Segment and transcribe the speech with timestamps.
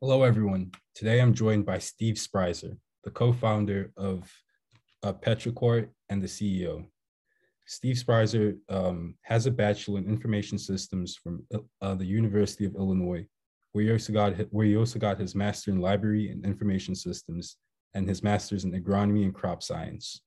[0.00, 0.72] Hello, everyone.
[0.94, 4.30] Today I'm joined by Steve Sprieser, the co founder of
[5.04, 6.84] uh, Petrichor and the CEO.
[7.66, 11.46] Steve Sprieser um, has a bachelor in information systems from
[11.80, 13.24] uh, the University of Illinois,
[13.72, 17.56] where he, also got, where he also got his master in library and information systems
[17.94, 20.20] and his master's in agronomy and crop science.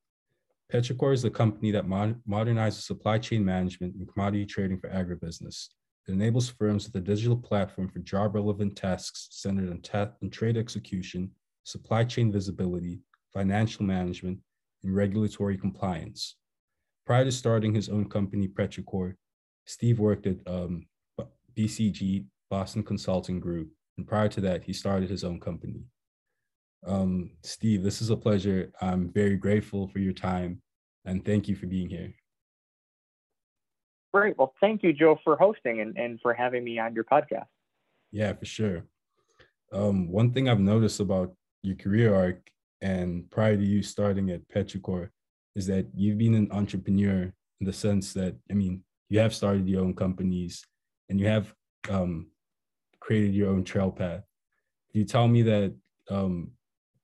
[0.74, 5.68] Petrichor is a company that mod- modernizes supply chain management and commodity trading for agribusiness.
[6.08, 10.30] It enables firms with a digital platform for job relevant tasks centered on, ta- on
[10.30, 11.32] trade execution,
[11.64, 13.02] supply chain visibility,
[13.34, 14.40] financial management,
[14.84, 16.36] and regulatory compliance.
[17.06, 19.16] Prior to starting his own company, Petrichor,
[19.66, 20.86] Steve worked at um,
[21.58, 25.84] BCG, Boston Consulting Group, and prior to that, he started his own company.
[26.86, 28.72] Um, Steve, this is a pleasure.
[28.82, 30.62] I'm very grateful for your time
[31.08, 32.14] and thank you for being here.
[34.14, 34.38] Great.
[34.38, 37.48] Well, thank you, Joe, for hosting and, and for having me on your podcast.
[38.12, 38.86] Yeah, for sure.
[39.74, 42.50] Um, one thing I've noticed about your career arc
[42.82, 45.10] and prior to you starting at Petrichor
[45.56, 49.68] is that you've been an entrepreneur in the sense that, I mean, you have started
[49.68, 50.64] your own companies
[51.10, 51.54] and you have
[51.90, 52.28] um,
[53.00, 54.22] created your own trail path.
[54.92, 55.74] Can you tell me that
[56.10, 56.52] um,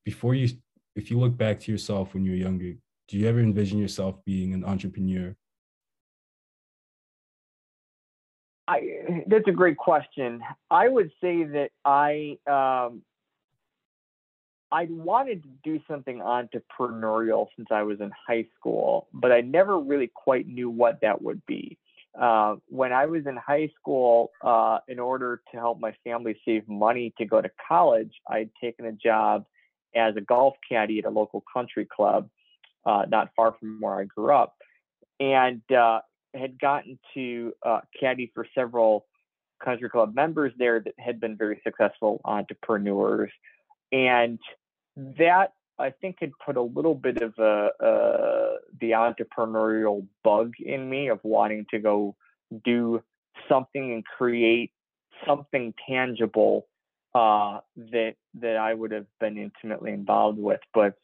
[0.04, 0.48] before you,
[0.96, 2.72] if you look back to yourself when you were younger,
[3.08, 5.34] do you ever envision yourself being an entrepreneur?
[8.66, 10.40] I, that's a great question.
[10.70, 13.02] I would say that I um,
[14.72, 19.78] I wanted to do something entrepreneurial since I was in high school, but I never
[19.78, 21.78] really quite knew what that would be.
[22.18, 26.68] Uh, when I was in high school, uh, in order to help my family save
[26.68, 29.44] money to go to college, I'd taken a job
[29.94, 32.28] as a golf caddy at a local country club,
[32.86, 34.56] uh, not far from where I grew up,
[35.20, 36.00] and uh,
[36.34, 39.06] had gotten to uh, caddy for several
[39.64, 43.30] country club members there that had been very successful entrepreneurs,
[43.92, 44.38] and
[44.96, 51.08] that I think had put a little bit of a, the entrepreneurial bug in me
[51.08, 52.14] of wanting to go
[52.64, 53.02] do
[53.48, 54.72] something and create
[55.26, 56.66] something tangible
[57.14, 60.60] uh, that that I would have been intimately involved with.
[60.72, 60.94] But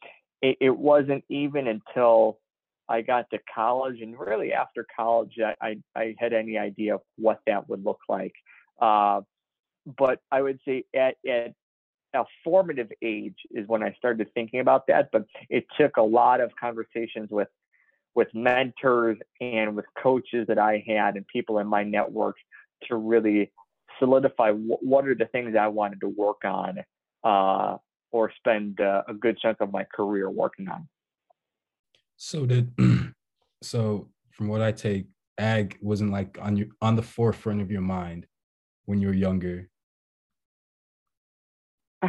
[0.41, 2.39] it, it, wasn't even until
[2.91, 7.39] I got to college and really after college I, I, had any idea of what
[7.47, 8.33] that would look like.
[8.81, 9.21] Uh,
[9.97, 11.53] but I would say at, at
[12.13, 15.09] a formative age is when I started thinking about that.
[15.11, 17.47] But it took a lot of conversations with
[18.13, 22.35] with mentors and with coaches that I had and people in my network
[22.89, 23.53] to really
[23.99, 26.79] solidify what are the things I wanted to work on
[27.23, 27.77] uh,
[28.11, 30.89] or spend uh, a good chunk of my career working on.
[32.23, 32.71] So did
[33.63, 35.07] so from what I take,
[35.39, 38.27] ag wasn't like on your on the forefront of your mind
[38.85, 39.67] when you were younger.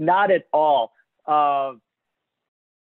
[0.00, 0.90] Not at all.
[1.24, 1.74] Uh,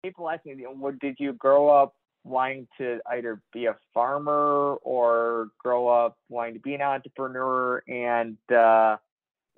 [0.03, 5.49] people ask me, "What did you grow up wanting to either be a farmer or
[5.59, 8.97] grow up wanting to be an entrepreneur?" And uh,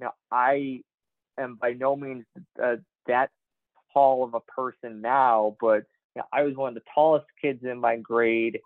[0.00, 0.82] you know, I
[1.38, 2.24] am by no means
[2.60, 2.76] uh,
[3.06, 3.30] that
[3.92, 5.84] tall of a person now, but
[6.16, 8.58] you know, I was one of the tallest kids in my grade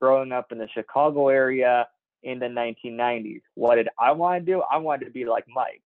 [0.00, 1.86] growing up in the Chicago area
[2.24, 3.42] in the 1990s.
[3.54, 4.62] What did I want to do?
[4.62, 5.82] I wanted to be like Mike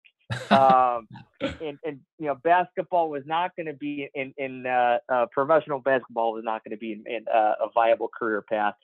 [0.51, 1.09] um,
[1.41, 5.81] and, and you know, basketball was not going to be in in uh, uh, professional
[5.81, 8.75] basketball was not going to be in, in uh, a viable career path.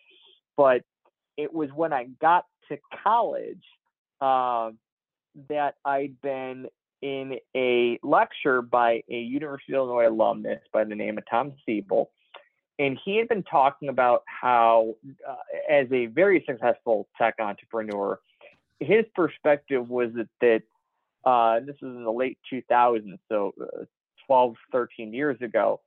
[0.57, 0.83] But
[1.37, 3.65] it was when I got to college
[4.21, 4.79] um,
[5.49, 6.69] that I'd been
[7.01, 12.11] in a lecture by a University of Illinois alumnus by the name of Tom Siebel.
[12.79, 14.95] And he had been talking about how,
[15.29, 15.35] uh,
[15.71, 18.19] as a very successful tech entrepreneur,
[18.81, 20.63] his perspective was that, that
[21.29, 23.85] uh, this was in the late 2000s, so uh,
[24.27, 25.81] 12, 13 years ago,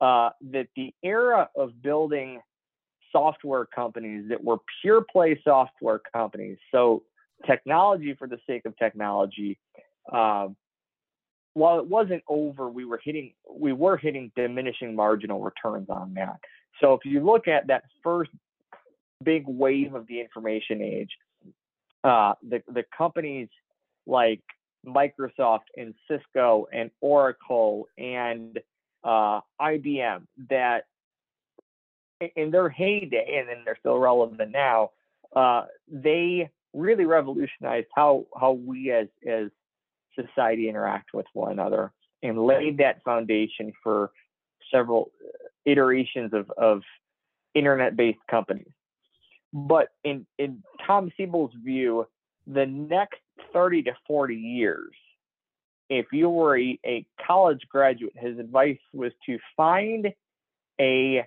[0.00, 2.40] uh, that the era of building
[3.12, 7.02] software companies that were pure play software companies, so
[7.46, 9.58] technology for the sake of technology,
[10.12, 10.48] uh,
[11.54, 16.40] while it wasn't over, we were hitting we were hitting diminishing marginal returns on that.
[16.80, 18.30] So if you look at that first
[19.22, 21.10] big wave of the information age,
[22.04, 23.48] uh, the the companies
[24.06, 24.40] like
[24.86, 28.58] Microsoft and Cisco and Oracle and
[29.04, 30.84] uh, IBM that
[32.36, 34.90] in their heyday, and then they're still relevant now,
[35.34, 39.50] uh, they really revolutionized how how we as as
[40.28, 44.10] society interact with one another and laid that foundation for
[44.72, 46.82] several uh, iterations of, of
[47.54, 48.70] internet-based companies.
[49.52, 52.06] But in in Tom Siebel's view,
[52.46, 53.20] the next
[53.52, 54.92] 30 to 40 years
[55.90, 60.06] if you were a, a college graduate, his advice was to find
[60.80, 61.26] a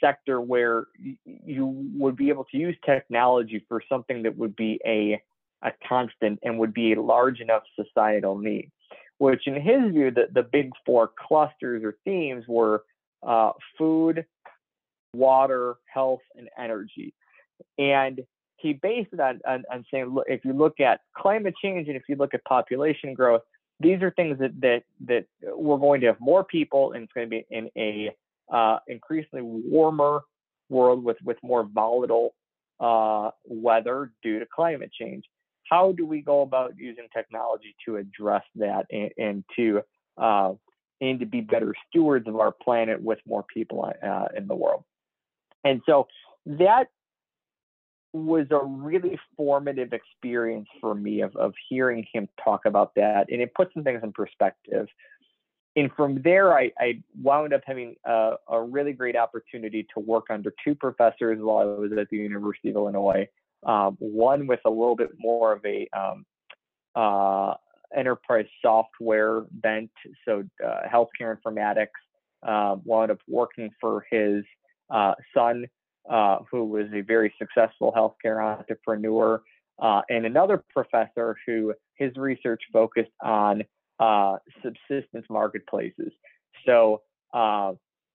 [0.00, 0.86] sector where
[1.24, 1.66] you
[1.96, 5.20] would be able to use technology for something that would be a,
[5.62, 8.70] a constant and would be a large enough societal need.
[9.18, 12.84] Which, in his view, the, the big four clusters or themes were
[13.26, 14.26] uh, food,
[15.14, 17.14] water, health, and energy.
[17.78, 18.20] And
[18.56, 21.96] he based it on, on, on saying, look, if you look at climate change and
[21.96, 23.42] if you look at population growth,
[23.80, 27.26] these are things that that that we're going to have more people, and it's going
[27.26, 28.10] to be in a
[28.50, 30.22] uh, increasingly warmer
[30.70, 32.34] world with with more volatile
[32.80, 35.24] uh, weather due to climate change.
[35.68, 39.82] How do we go about using technology to address that and, and to
[40.16, 40.52] uh,
[41.00, 44.84] and to be better stewards of our planet with more people uh, in the world?
[45.64, 46.08] And so
[46.46, 46.86] that
[48.12, 53.26] was a really formative experience for me of, of hearing him talk about that.
[53.30, 54.86] And it put some things in perspective.
[55.74, 60.26] And from there, I, I wound up having a, a, really great opportunity to work
[60.30, 63.28] under two professors while I was at the University of Illinois.
[63.64, 66.24] Um, one with a little bit more of a um,
[66.94, 67.54] uh,
[67.96, 69.90] enterprise software bent,
[70.24, 71.88] so uh, healthcare informatics.
[72.46, 74.44] Uh, wound up working for his
[74.90, 75.66] uh, son
[76.08, 79.42] uh, who was a very successful healthcare entrepreneur,
[79.82, 83.64] uh, and another professor who his research focused on
[84.62, 86.12] subsistence marketplaces.
[86.64, 87.02] So,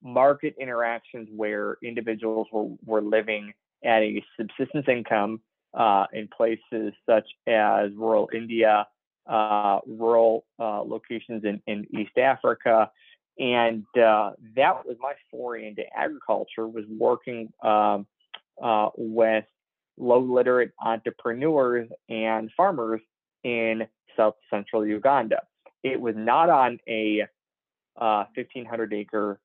[0.04, 3.52] market interactions where individuals were, were living
[3.84, 5.42] at a subsistence income
[5.74, 8.88] uh, in places such as rural India,
[9.28, 12.92] rural locations in, in East Africa,
[13.40, 18.06] and uh, that was my foray into agriculture was working um,
[18.62, 19.46] uh, with
[19.98, 23.02] low literate entrepreneurs and farmers
[23.44, 25.42] in south central uganda.
[25.84, 27.22] It was not on a
[28.00, 29.40] uh, 1500 acre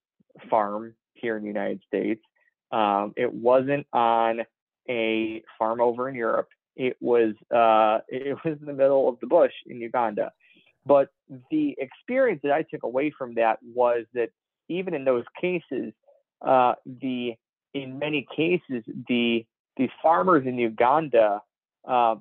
[0.50, 2.22] farm here in the united states
[2.72, 4.40] um, it wasn't on
[4.88, 9.26] a farm over in europe it was uh, it was in the middle of the
[9.26, 10.32] bush in uganda
[10.86, 11.10] but
[11.50, 14.30] the experience that I took away from that was that
[14.68, 15.92] even in those cases,
[16.46, 17.34] uh, the
[17.74, 19.44] in many cases the
[19.76, 21.42] the farmers in Uganda,
[21.86, 22.14] uh,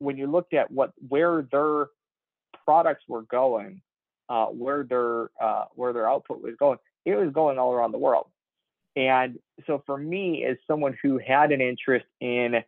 [0.00, 1.86] when you looked at what where their
[2.64, 3.80] products were going,
[4.28, 7.98] uh, where their uh, where their output was going, it was going all around the
[7.98, 8.26] world.
[8.96, 12.62] And so for me, as someone who had an interest in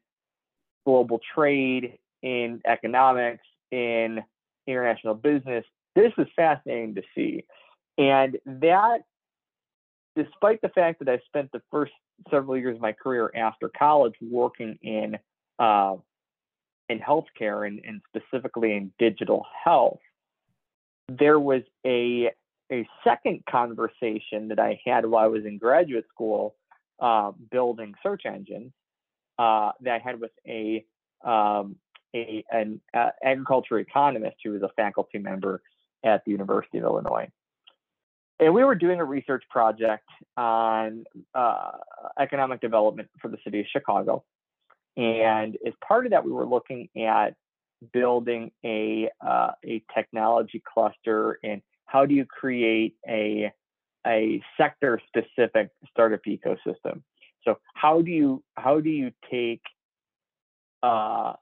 [0.84, 4.22] global trade, in economics, in
[4.66, 5.64] international business.
[5.94, 7.44] This was fascinating to see.
[7.98, 9.00] And that,
[10.16, 11.92] despite the fact that I spent the first
[12.30, 15.18] several years of my career after college working in
[15.58, 15.96] uh,
[16.88, 20.00] in healthcare and, and specifically in digital health,
[21.08, 22.30] there was a
[22.72, 26.56] a second conversation that I had while I was in graduate school,
[27.00, 28.72] uh, building search engines,
[29.38, 30.84] uh, that I had with a
[31.24, 31.76] um,
[32.14, 35.62] a, an uh, agriculture economist who was a faculty member
[36.04, 37.28] at the University of Illinois.
[38.38, 41.04] And we were doing a research project on
[41.34, 41.70] uh,
[42.18, 44.24] economic development for the city of Chicago.
[44.96, 47.34] And as part of that, we were looking at
[47.92, 51.62] building a, uh, a technology cluster and
[51.92, 53.52] how do you create a,
[54.06, 57.02] a sector specific startup ecosystem.
[57.44, 59.60] So how do you, how do you take
[60.82, 61.34] uh,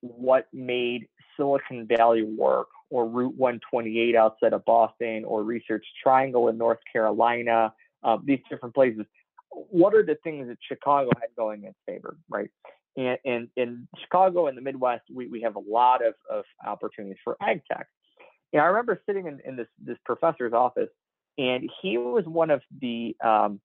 [0.00, 6.56] what made Silicon Valley work, or Route 128 outside of Boston, or Research Triangle in
[6.56, 7.72] North Carolina,
[8.04, 9.06] uh, these different places.
[9.50, 12.50] What are the things that Chicago had going in favor, right?
[12.96, 17.36] And, in Chicago and the Midwest, we, we have a lot of, of opportunities for
[17.40, 17.86] ag tech.
[18.52, 20.88] And I remember sitting in, in this, this professor's office,
[21.38, 23.60] and he was one of the um,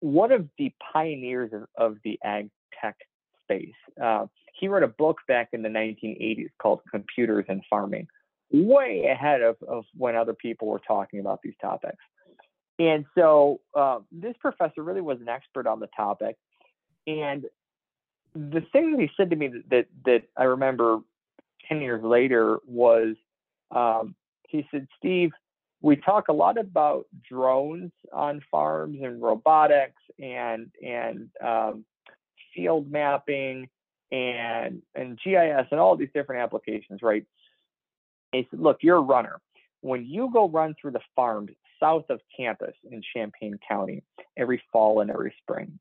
[0.00, 2.96] one of the pioneers of, of the ag tech
[3.42, 3.72] space.
[4.02, 4.26] Uh,
[4.58, 8.06] he wrote a book back in the 1980s called Computers and Farming,
[8.52, 11.98] way ahead of, of when other people were talking about these topics.
[12.78, 16.36] And so uh, this professor really was an expert on the topic.
[17.06, 17.46] And
[18.34, 20.98] the thing that he said to me that, that, that I remember
[21.68, 23.16] 10 years later was
[23.74, 24.14] um,
[24.48, 25.32] he said, Steve,
[25.82, 31.84] we talk a lot about drones on farms and robotics and and um,
[32.54, 33.68] field mapping
[34.10, 37.26] and and GIS and all these different applications, right?
[38.32, 39.40] He said, look, you're a runner.
[39.80, 41.50] When you go run through the farms
[41.80, 44.02] south of campus in Champaign County
[44.36, 45.78] every fall and every spring,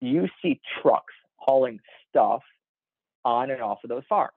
[0.00, 2.42] you see trucks hauling stuff
[3.24, 4.32] on and off of those farms.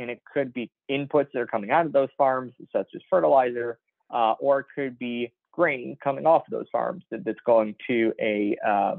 [0.00, 3.78] And it could be inputs that are coming out of those farms, such as fertilizer,
[4.10, 8.12] uh, or it could be grain coming off of those farms that, that's going to
[8.20, 8.96] a uh,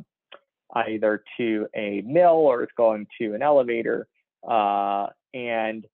[0.75, 4.07] either to a mill or it's going to an elevator.
[4.47, 5.85] Uh, and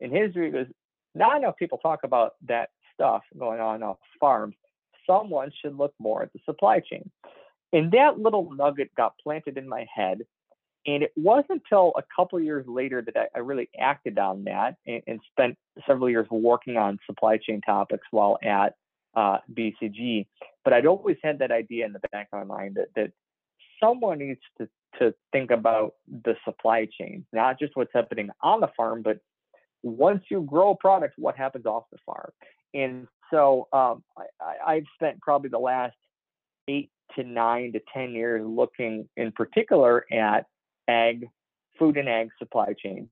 [0.00, 0.66] in his view, was
[1.14, 4.54] not enough people talk about that stuff going on off farms.
[5.06, 7.10] Someone should look more at the supply chain.
[7.72, 10.20] And that little nugget got planted in my head.
[10.86, 14.76] And it wasn't until a couple years later that I, I really acted on that
[14.86, 15.56] and, and, spent
[15.86, 18.74] several years working on supply chain topics while at
[19.14, 20.26] uh, BCG.
[20.64, 23.12] But I'd always had that idea in the back of my mind that, that
[23.82, 24.68] someone needs to,
[24.98, 25.94] to think about
[26.24, 29.18] the supply chain, not just what's happening on the farm, but
[29.82, 32.30] once you grow a product, what happens off the farm?
[32.74, 35.96] And so um, I, I've spent probably the last
[36.68, 40.46] eight to nine to 10 years looking in particular at
[40.88, 41.28] ag,
[41.78, 43.08] food and ag supply chain.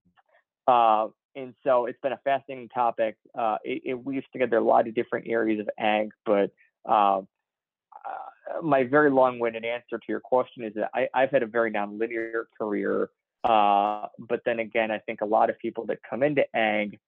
[0.66, 3.16] Uh, and so it's been a fascinating topic.
[3.38, 6.50] Uh, it, it, weaves together a lot of different areas of ag, but
[6.88, 11.46] uh, uh, my very long-winded answer to your question is that I, have had a
[11.46, 13.10] very nonlinear career.
[13.44, 16.98] Uh, but then again, I think a lot of people that come into ag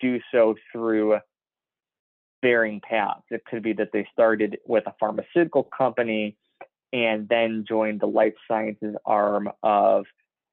[0.00, 1.18] do so through
[2.42, 3.22] varying paths.
[3.30, 6.36] It could be that they started with a pharmaceutical company
[6.92, 10.04] and then joined the life sciences arm of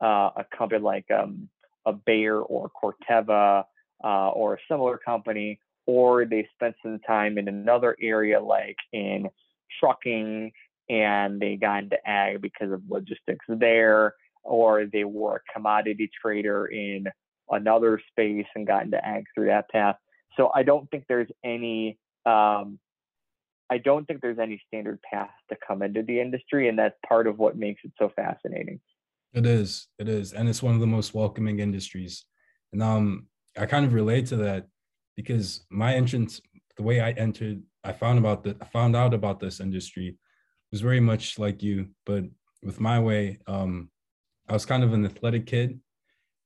[0.02, 1.50] uh, a company like um,
[1.86, 3.64] a Bayer or Corteva
[4.04, 9.30] uh, or a similar company, or they spent some time in another area like in
[9.80, 10.52] trucking
[10.90, 16.66] and they got into ag because of logistics there, or they were a commodity trader
[16.66, 17.06] in
[17.50, 19.96] another space and got into ag through that path.
[20.36, 22.80] So I don't think there's any um,
[23.74, 27.26] I don't think there's any standard path to come into the industry, and that's part
[27.26, 28.80] of what makes it so fascinating.
[29.34, 32.24] It is, it is, and it's one of the most welcoming industries.
[32.72, 33.26] And um,
[33.58, 34.68] I kind of relate to that
[35.16, 36.40] because my entrance,
[36.78, 40.18] the way I entered, I found about the, I found out about this industry
[40.72, 42.26] was very much like you, but
[42.62, 43.90] with my way, um,
[44.48, 45.80] I was kind of an athletic kid,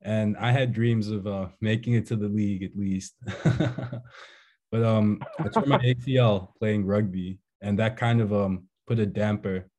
[0.02, 3.16] and I had dreams of uh, making it to the league at least.
[4.72, 9.06] But um, I tore my ACL playing rugby, and that kind of um put a
[9.06, 9.70] damper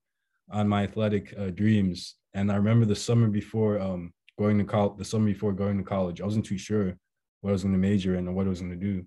[0.51, 2.17] on my athletic uh, dreams.
[2.35, 5.85] And I remember the summer before um going to college, the summer before going to
[5.85, 6.97] college, I wasn't too sure
[7.41, 9.05] what I was going to major in or what I was going to do,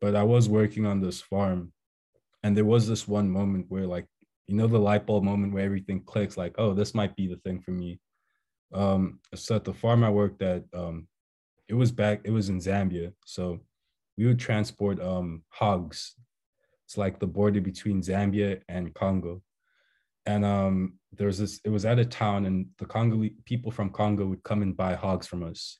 [0.00, 1.72] but I was working on this farm,
[2.42, 4.06] and there was this one moment where like
[4.46, 7.36] you know the light bulb moment where everything clicks, like oh this might be the
[7.38, 7.98] thing for me.
[8.72, 11.08] Um, so at the farm I worked at, um,
[11.68, 13.60] it was back, it was in Zambia, so
[14.18, 16.16] we would transport um, hogs.
[16.84, 19.42] It's like the border between Zambia and Congo.
[20.26, 23.90] And um, there was this, it was at a town, and the Congo people from
[23.90, 25.78] Congo would come and buy hogs from us.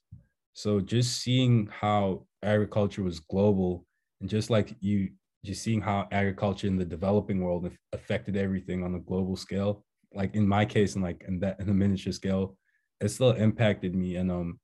[0.54, 3.85] So just seeing how agriculture was global,
[4.21, 5.11] and just like you,
[5.45, 10.35] just seeing how agriculture in the developing world affected everything on a global scale, like
[10.35, 12.57] in my case, and like in that in a miniature scale,
[13.00, 14.61] it still impacted me, and um,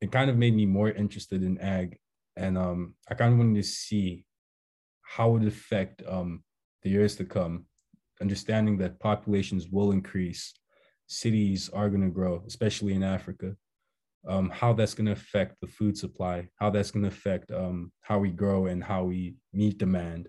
[0.00, 1.98] it kind of made me more interested in ag
[2.38, 4.24] and um, I kind of wanted to see
[5.02, 6.44] how it would affect um,
[6.82, 7.66] the years to come,
[8.20, 10.54] understanding that populations will increase,
[11.08, 13.56] cities are going to grow, especially in Africa.
[14.28, 17.92] Um, how that's going to affect the food supply, how that's going to affect um,
[18.02, 20.28] how we grow and how we meet demand.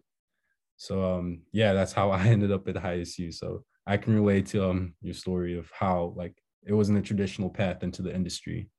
[0.78, 3.34] So um, yeah, that's how I ended up at ISU.
[3.34, 6.36] So I can relate to um, your story of how like
[6.66, 8.70] it wasn't a traditional path into the industry.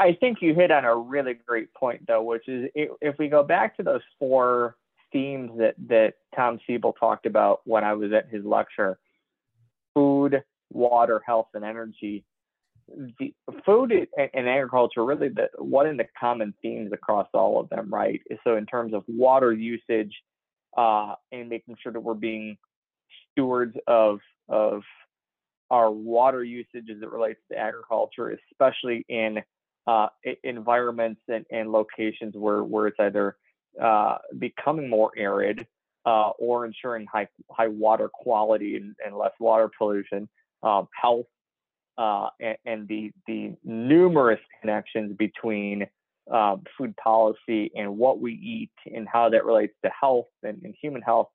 [0.00, 3.42] I, think you hit on a really great point though, which is if we go
[3.42, 4.76] back to those four
[5.12, 8.98] themes that, that Tom Siebel talked about when I was at his lecture,
[9.94, 10.42] food,
[10.72, 12.24] water, health, and energy.
[13.18, 13.32] The
[13.64, 18.20] food and agriculture really the one of the common themes across all of them, right?
[18.42, 20.12] So in terms of water usage
[20.76, 22.56] uh, and making sure that we're being
[23.30, 24.82] stewards of of
[25.70, 29.38] our water usage as it relates to agriculture, especially in
[29.90, 30.08] uh,
[30.44, 33.36] environments and, and, locations where, where it's either
[33.82, 35.66] uh, becoming more arid
[36.06, 40.28] uh, or ensuring high, high water quality and, and less water pollution,
[40.62, 41.26] um, health,
[41.98, 45.86] uh, and, and, the, the numerous connections between
[46.30, 50.74] um, food policy and what we eat and how that relates to health and, and
[50.80, 51.28] human health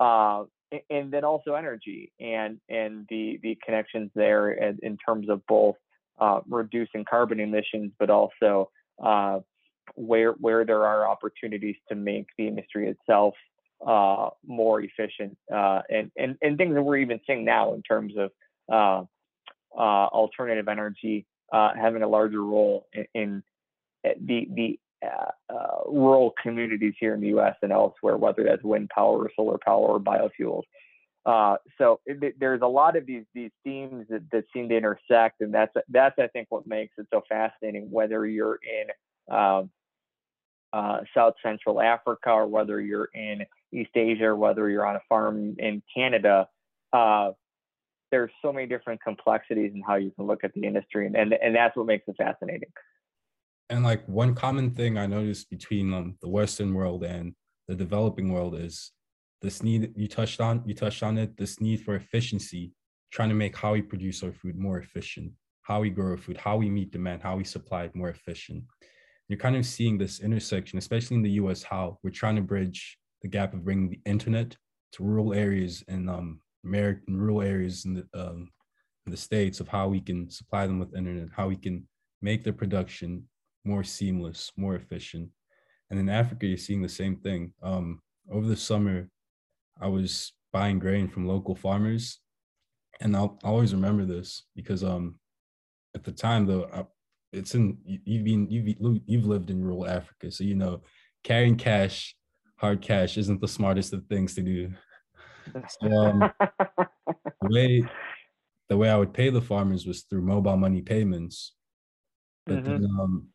[0.00, 0.44] uh,
[0.90, 5.76] and then also energy and and the the connections there in, in terms of both
[6.18, 8.70] uh, reducing carbon emissions, but also
[9.02, 9.40] uh,
[9.94, 13.34] where where there are opportunities to make the industry itself
[13.86, 18.14] uh, more efficient uh, and, and and things that we're even seeing now in terms
[18.16, 18.30] of
[18.72, 19.04] uh,
[19.76, 23.42] alternative energy having a larger role in, in
[24.06, 24.78] uh, the the
[25.86, 27.54] rural communities here in the U.S.
[27.62, 30.62] and elsewhere, whether that's wind power or solar power or biofuels.
[31.26, 35.40] Uh, so it, there's a lot of these these themes that, that seem to intersect,
[35.40, 37.90] and that's that's I think what makes it so fascinating.
[37.90, 39.70] Whether you're in um,
[40.72, 45.02] uh, South Central Africa or whether you're in East Asia or whether you're on a
[45.08, 46.46] farm in Canada,
[46.92, 47.30] uh,
[48.10, 51.32] there's so many different complexities in how you can look at the industry, and and,
[51.32, 52.70] and that's what makes it fascinating.
[53.70, 57.34] And like one common thing I noticed between um, the Western world and
[57.66, 58.92] the developing world is
[59.44, 62.72] this need you touched on you touched on it this need for efficiency
[63.12, 65.30] trying to make how we produce our food more efficient
[65.62, 68.64] how we grow our food how we meet demand how we supply it more efficient.
[69.28, 72.98] You're kind of seeing this intersection especially in the us how we're trying to bridge
[73.20, 74.56] the gap of bringing the internet
[74.92, 78.50] to rural areas and um american rural areas in the um,
[79.04, 81.86] in the states of how we can supply them with internet how we can
[82.22, 83.28] make their production
[83.66, 85.28] more seamless more efficient.
[85.90, 87.52] And in africa you're seeing the same thing.
[87.62, 88.00] Um,
[88.32, 89.08] over the summer
[89.80, 92.20] I was buying grain from local farmers,
[93.00, 95.16] and I'll, I'll always remember this because um
[95.94, 96.84] at the time though I,
[97.32, 100.82] it's in you've been you've you've lived in rural Africa, so you know
[101.24, 102.14] carrying cash,
[102.56, 104.72] hard cash, isn't the smartest of things to do.
[105.80, 106.32] So um,
[107.40, 107.84] the way
[108.68, 111.54] the way I would pay the farmers was through mobile money payments,
[112.46, 112.64] but mm-hmm.
[112.64, 113.28] then um,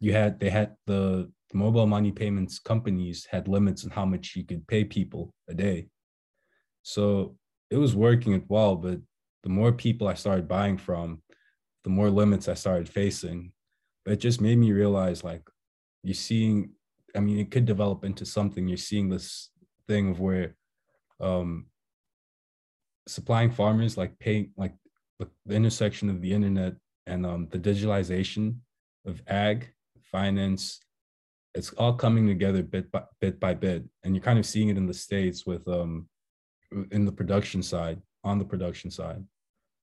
[0.00, 4.44] you had they had the mobile money payments companies had limits on how much you
[4.44, 5.88] could pay people a day.
[6.82, 7.36] So
[7.70, 9.00] it was working it well, but
[9.42, 11.22] the more people I started buying from,
[11.84, 13.52] the more limits I started facing.
[14.04, 15.42] But it just made me realize like
[16.02, 16.72] you're seeing,
[17.14, 18.66] I mean, it could develop into something.
[18.66, 19.50] You're seeing this
[19.88, 20.56] thing of where
[21.20, 21.66] um,
[23.06, 24.74] supplying farmers like paying like
[25.18, 26.74] the, the intersection of the internet
[27.06, 28.56] and um, the digitalization
[29.06, 30.80] of ag, finance,
[31.54, 34.76] it's all coming together bit by bit by bit and you're kind of seeing it
[34.76, 36.08] in the states with um
[36.90, 39.22] in the production side on the production side.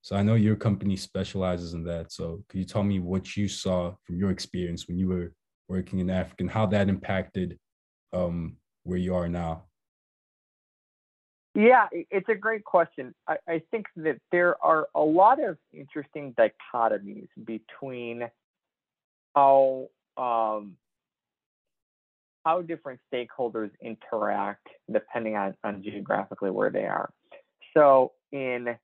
[0.01, 2.11] So i know your company specializes in that.
[2.11, 5.33] So could you tell me what you saw from your experience when you were
[5.67, 7.57] working in africa and how that impacted
[8.13, 9.65] um where you are now?
[11.53, 13.13] Yeah it's a great question.
[13.27, 18.29] I, I think that there are a lot of interesting dichotomies between
[19.35, 20.75] how um,
[22.45, 27.11] how different stakeholders interact depending on, on geographically where they are.
[27.75, 28.77] So in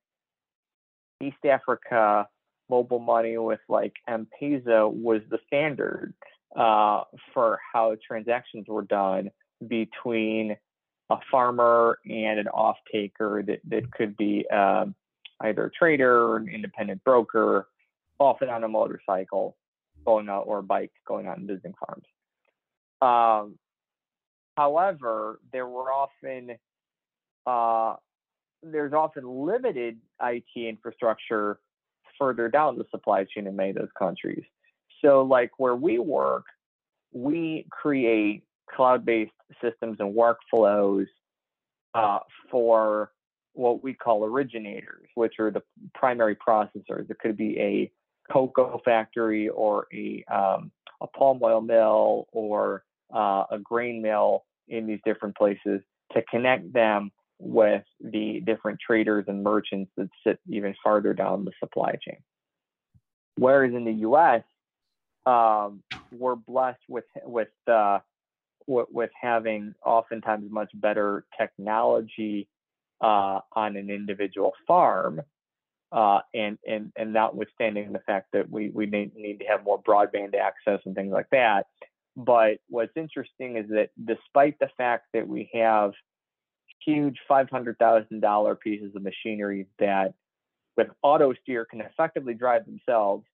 [1.22, 2.28] East Africa,
[2.68, 6.14] mobile money with like M-Pesa was the standard
[6.56, 9.30] uh, for how transactions were done
[9.66, 10.56] between
[11.10, 14.94] a farmer and an off-taker that, that could be um,
[15.40, 17.68] either a trader or an independent broker,
[18.18, 19.56] often on a motorcycle
[20.04, 22.04] going out or a bike going out and visiting farms.
[23.00, 23.58] Um,
[24.56, 26.56] however, there were often
[27.46, 27.96] uh,
[28.62, 31.58] there's often limited IT infrastructure
[32.18, 34.42] further down the supply chain in many of those countries.
[35.04, 36.46] So, like where we work,
[37.12, 39.32] we create cloud-based
[39.62, 41.06] systems and workflows
[41.94, 42.18] uh,
[42.50, 43.12] for
[43.52, 45.62] what we call originators, which are the
[45.94, 47.10] primary processors.
[47.10, 47.90] It could be a
[48.32, 52.84] cocoa factory or a um, a palm oil mill or
[53.14, 55.80] uh, a grain mill in these different places
[56.12, 61.52] to connect them with the different traders and merchants that sit even farther down the
[61.60, 62.18] supply chain.
[63.36, 64.42] Whereas in the U.S.,
[65.26, 67.98] um, we're blessed with with uh,
[68.66, 72.48] with, having oftentimes much better technology
[73.00, 75.20] uh, on an individual farm,
[75.92, 79.82] uh, and and and notwithstanding the fact that we we need, need to have more
[79.82, 81.66] broadband access and things like that,
[82.16, 85.92] but what's interesting is that despite the fact that we have
[86.84, 90.14] huge $500,000 pieces of machinery that
[90.76, 93.24] with auto steer can effectively drive themselves,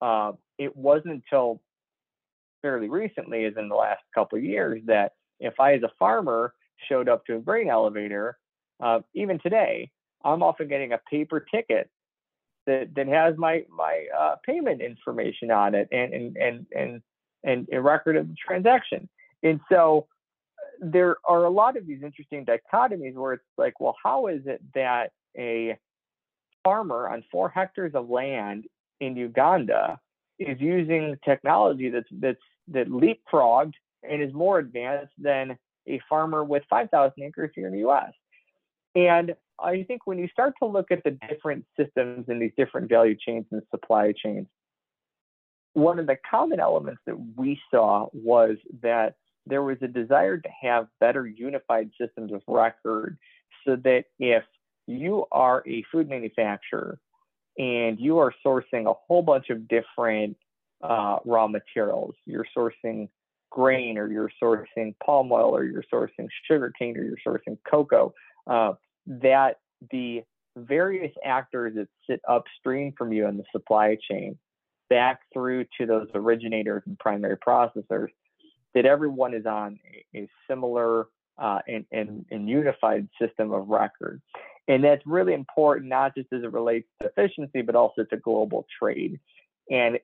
[0.00, 1.60] uh, it wasn't until
[2.62, 6.54] fairly recently, as in the last couple of years, that if I, as a farmer,
[6.88, 8.38] showed up to a grain elevator,
[8.82, 9.90] uh, even today,
[10.24, 11.90] I'm often getting a paper ticket
[12.66, 17.02] that, that has my my uh, payment information on it and and and and
[17.44, 19.08] and a record of the transaction.
[19.42, 20.06] And so
[20.80, 24.60] there are a lot of these interesting dichotomies where it's like, well, how is it
[24.74, 25.76] that a
[26.64, 28.64] farmer on four hectares of land
[29.00, 29.98] in Uganda
[30.38, 33.74] is using technology that's that's that leapfrogged
[34.08, 35.56] and is more advanced than
[35.88, 38.12] a farmer with 5,000 acres here in the U.S.
[38.94, 42.88] And I think when you start to look at the different systems in these different
[42.88, 44.46] value chains and supply chains,
[45.74, 49.14] one of the common elements that we saw was that
[49.46, 53.18] there was a desire to have better unified systems of record
[53.66, 54.44] so that if
[54.86, 56.98] you are a food manufacturer
[57.58, 60.36] and you are sourcing a whole bunch of different
[60.82, 63.08] uh, raw materials, you're sourcing
[63.50, 68.12] grain or you're sourcing palm oil or you're sourcing sugarcane or you're sourcing cocoa,
[68.46, 68.72] uh,
[69.06, 69.58] that
[69.90, 70.22] the
[70.56, 74.38] various actors that sit upstream from you in the supply chain
[74.90, 78.08] back through to those originators and primary processors
[78.74, 79.78] that everyone is on
[80.14, 81.06] a, a similar
[81.38, 84.20] uh, and, and, and, unified system of record.
[84.68, 88.66] And that's really important, not just as it relates to efficiency, but also to global
[88.78, 89.18] trade.
[89.70, 89.98] And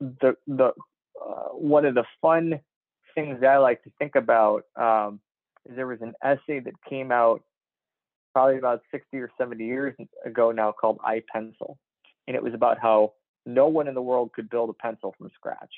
[0.00, 0.72] the, the
[1.20, 2.60] uh, one of the fun
[3.14, 5.20] things that I like to think about um,
[5.68, 7.42] is there was an essay that came out
[8.32, 11.78] probably about 60 or 70 years ago now called I, Pencil.
[12.26, 13.14] And it was about how
[13.46, 15.72] no one in the world could build a pencil from scratch.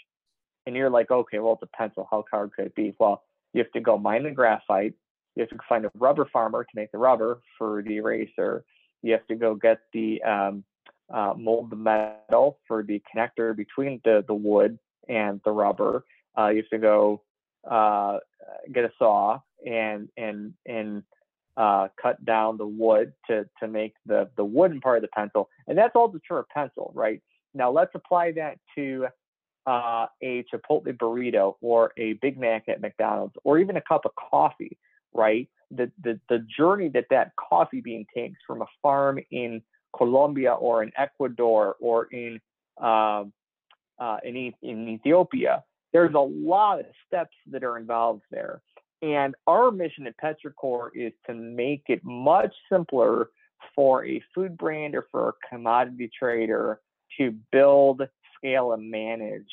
[0.67, 2.07] And you're like, okay, well, it's a pencil.
[2.11, 2.95] How hard could it be?
[2.99, 4.95] Well, you have to go mine the graphite.
[5.35, 8.65] You have to find a rubber farmer to make the rubber for the eraser.
[9.03, 10.65] You have to go get the um,
[11.13, 16.05] uh, mold the metal for the connector between the, the wood and the rubber.
[16.39, 17.23] Uh, you have to go
[17.69, 18.19] uh,
[18.73, 21.03] get a saw and and and
[21.57, 25.49] uh, cut down the wood to to make the the wooden part of the pencil,
[25.67, 27.23] and that's all to turn a pencil, right?
[27.55, 29.07] Now let's apply that to
[29.67, 34.13] uh, a Chipotle burrito or a Big Mac at McDonald's or even a cup of
[34.15, 34.79] coffee,
[35.13, 35.49] right?
[35.71, 39.63] The, the, the journey that that coffee bean takes from a farm in
[39.97, 42.41] Colombia or in Ecuador or in,
[42.81, 43.33] um,
[43.99, 45.63] uh, in, in Ethiopia,
[45.93, 48.61] there's a lot of steps that are involved there.
[49.03, 53.31] And our mission at Petrichor is to make it much simpler
[53.75, 56.81] for a food brand or for a commodity trader
[57.19, 58.03] to build,
[58.37, 59.51] scale, and manage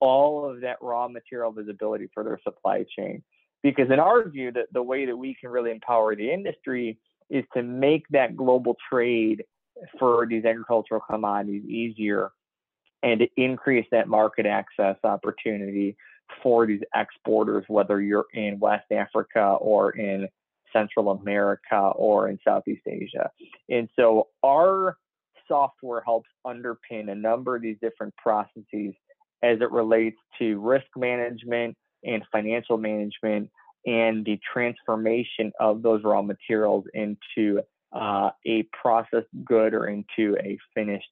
[0.00, 3.22] all of that raw material visibility for their supply chain.
[3.62, 6.98] Because in our view, the way that we can really empower the industry
[7.30, 9.42] is to make that global trade
[9.98, 12.30] for these agricultural commodities easier
[13.02, 15.96] and to increase that market access opportunity
[16.42, 20.28] for these exporters, whether you're in West Africa or in
[20.72, 23.30] Central America or in Southeast Asia.
[23.68, 24.96] And so our
[25.48, 28.94] software helps underpin a number of these different processes
[29.42, 33.50] as it relates to risk management and financial management
[33.86, 37.60] and the transformation of those raw materials into
[37.92, 41.08] uh, a processed good or into a finished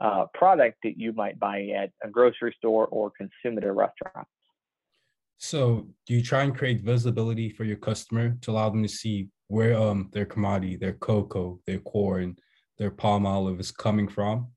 [0.00, 4.28] uh, product that you might buy at a grocery store or consume at a restaurant.
[5.48, 9.30] So, do you try and create visibility for your customer to allow them to see
[9.46, 12.36] where um, their commodity, their cocoa, their corn,
[12.76, 14.48] their palm olive is coming from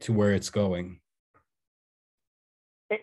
[0.00, 1.00] to where it's going?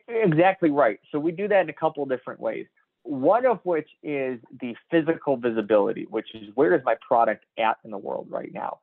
[0.08, 1.00] Exactly right.
[1.12, 2.66] So we do that in a couple of different ways.
[3.04, 7.92] One of which is the physical visibility, which is where is my product at in
[7.92, 8.80] the world right now.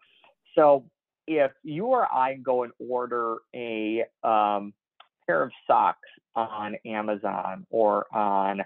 [0.55, 0.85] So
[1.27, 4.73] if you or I go and order a um,
[5.31, 8.62] pair of socks on Amazon or on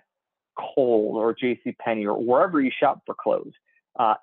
[0.56, 1.76] Kohl's or J.C.
[1.78, 3.52] Penney or wherever you shop for clothes,
[3.98, 4.14] uh,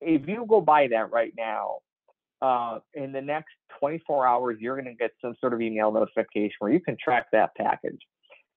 [0.00, 1.78] if you go buy that right now,
[2.40, 6.54] uh, in the next 24 hours, you're going to get some sort of email notification
[6.60, 8.00] where you can track that package.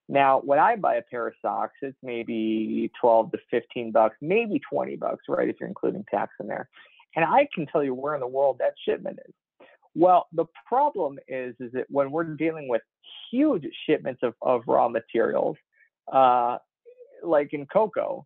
[0.08, 4.60] Now, when I buy a pair of socks, it's maybe 12 to 15 bucks, maybe
[4.70, 5.48] 20 bucks, right?
[5.48, 6.70] If you're including tax in there.
[7.16, 9.34] And I can tell you where in the world that shipment is.
[9.96, 12.82] Well, the problem is, is that when we're dealing with
[13.32, 15.58] huge shipments of, of raw materials,
[16.12, 16.58] uh,
[17.24, 18.26] like in cocoa,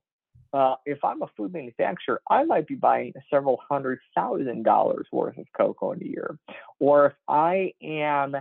[0.53, 5.37] uh, if I'm a food manufacturer, I might be buying several hundred thousand dollars worth
[5.37, 6.37] of cocoa in a year.
[6.79, 8.35] Or if I am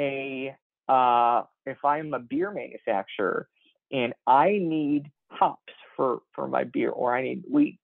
[0.00, 0.54] a
[0.88, 3.48] uh, if I'm a beer manufacturer
[3.92, 7.80] and I need hops for for my beer or I need wheat,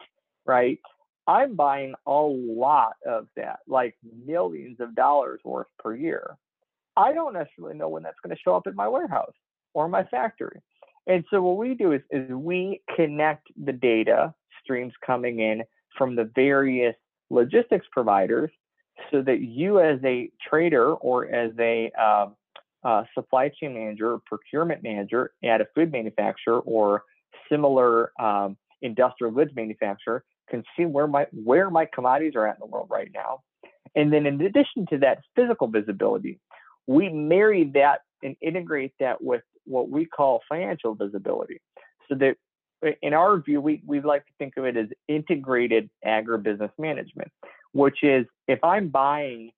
[0.46, 0.78] right?
[1.26, 6.36] I'm buying a lot of that, like millions of dollars worth per year.
[6.96, 9.32] I don't necessarily know when that's going to show up in my warehouse
[9.72, 10.60] or my factory.
[11.06, 15.62] And so what we do is, is we connect the data streams coming in
[15.96, 16.94] from the various
[17.30, 18.50] logistics providers
[19.10, 25.32] so that you as a trader or as a uh, supply chain manager procurement manager
[25.42, 27.02] at a food manufacturer or
[27.50, 32.60] similar um, industrial goods manufacturer can see where my where my commodities are at in
[32.60, 33.40] the world right now.
[33.96, 36.40] And then in addition to that physical visibility,
[36.86, 41.60] we marry that and integrate that with what we call financial visibility.
[42.08, 42.36] So that
[43.02, 47.30] in our view, we, we like to think of it as integrated agribusiness management,
[47.72, 49.52] which is if I'm buying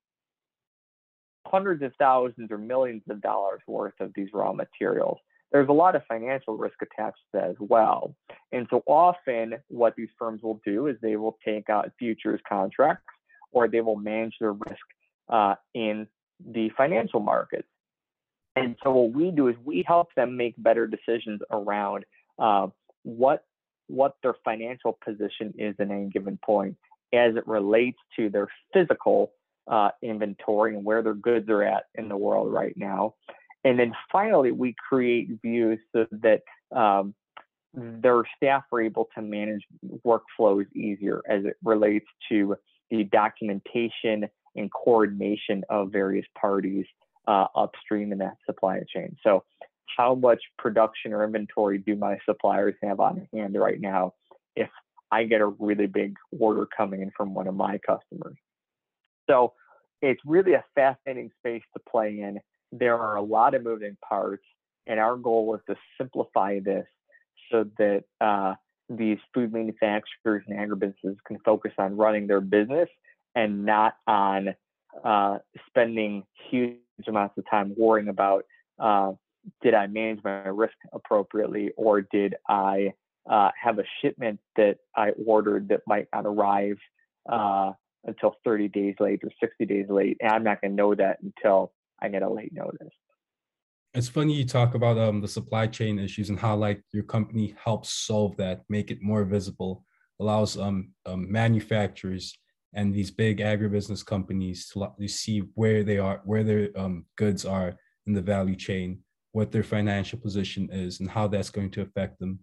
[1.46, 5.18] hundreds of thousands or millions of dollars worth of these raw materials.
[5.52, 8.14] There's a lot of financial risk attached to that as well.
[8.52, 13.04] And so often, what these firms will do is they will take out futures contracts
[13.52, 14.82] or they will manage their risk
[15.28, 16.06] uh, in
[16.44, 17.68] the financial markets.
[18.56, 22.04] And so what we do is we help them make better decisions around
[22.38, 22.68] uh,
[23.02, 23.44] what
[23.88, 26.76] what their financial position is at any given point
[27.14, 29.30] as it relates to their physical
[29.70, 33.14] uh, inventory and where their goods are at in the world right now.
[33.66, 37.16] And then finally, we create views so that um,
[37.74, 39.62] their staff are able to manage
[40.06, 42.54] workflows easier as it relates to
[42.92, 46.86] the documentation and coordination of various parties
[47.26, 49.16] uh, upstream in that supply chain.
[49.24, 49.42] So,
[49.96, 54.14] how much production or inventory do my suppliers have on hand right now
[54.54, 54.68] if
[55.10, 58.36] I get a really big order coming in from one of my customers?
[59.28, 59.54] So,
[60.02, 62.38] it's really a fascinating space to play in.
[62.72, 64.44] There are a lot of moving parts,
[64.86, 66.86] and our goal is to simplify this
[67.50, 68.54] so that uh,
[68.88, 72.88] these food manufacturers and agribusinesses can focus on running their business
[73.34, 74.54] and not on
[75.04, 78.44] uh, spending huge amounts of time worrying about
[78.78, 79.12] uh,
[79.62, 82.92] did I manage my risk appropriately or did I
[83.28, 86.78] uh, have a shipment that I ordered that might not arrive
[87.30, 87.72] uh,
[88.04, 90.16] until 30 days late or 60 days late.
[90.20, 92.94] And I'm not going to know that until I get a late notice.
[93.94, 97.54] It's funny you talk about um, the supply chain issues and how like your company
[97.62, 99.84] helps solve that, make it more visible,
[100.20, 102.36] allows um, um manufacturers
[102.74, 107.46] and these big agribusiness companies to, to see where they are, where their um, goods
[107.46, 107.74] are
[108.06, 109.00] in the value chain,
[109.32, 112.38] what their financial position is, and how that's going to affect them.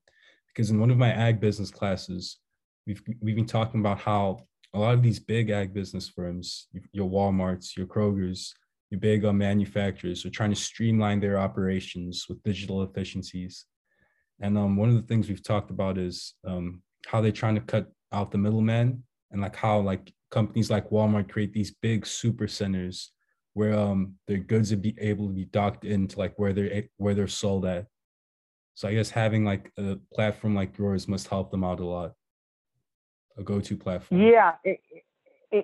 [0.47, 2.39] Because in one of my ag business classes,
[2.87, 4.39] we've we've been talking about how
[4.73, 8.55] a lot of these big ag business firms, your WalMarts, your Kroger's,
[9.25, 13.65] uh, manufacturers, are trying to streamline their operations with digital efficiencies.
[14.39, 17.61] And um, one of the things we've talked about is um, how they're trying to
[17.61, 22.47] cut out the middleman and like how like companies like Walmart create these big super
[22.47, 23.11] centers
[23.53, 27.13] where um their goods would be able to be docked into like where they're where
[27.13, 27.85] they're sold at.
[28.75, 32.13] So I guess having like a platform like yours must help them out a lot.
[33.37, 34.21] A go-to platform.
[34.21, 34.79] Yeah, it,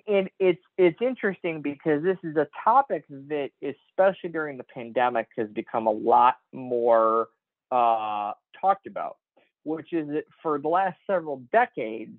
[0.05, 5.49] it, it's it's interesting because this is a topic that, especially during the pandemic, has
[5.49, 7.27] become a lot more
[7.71, 9.17] uh, talked about.
[9.63, 12.17] Which is that for the last several decades,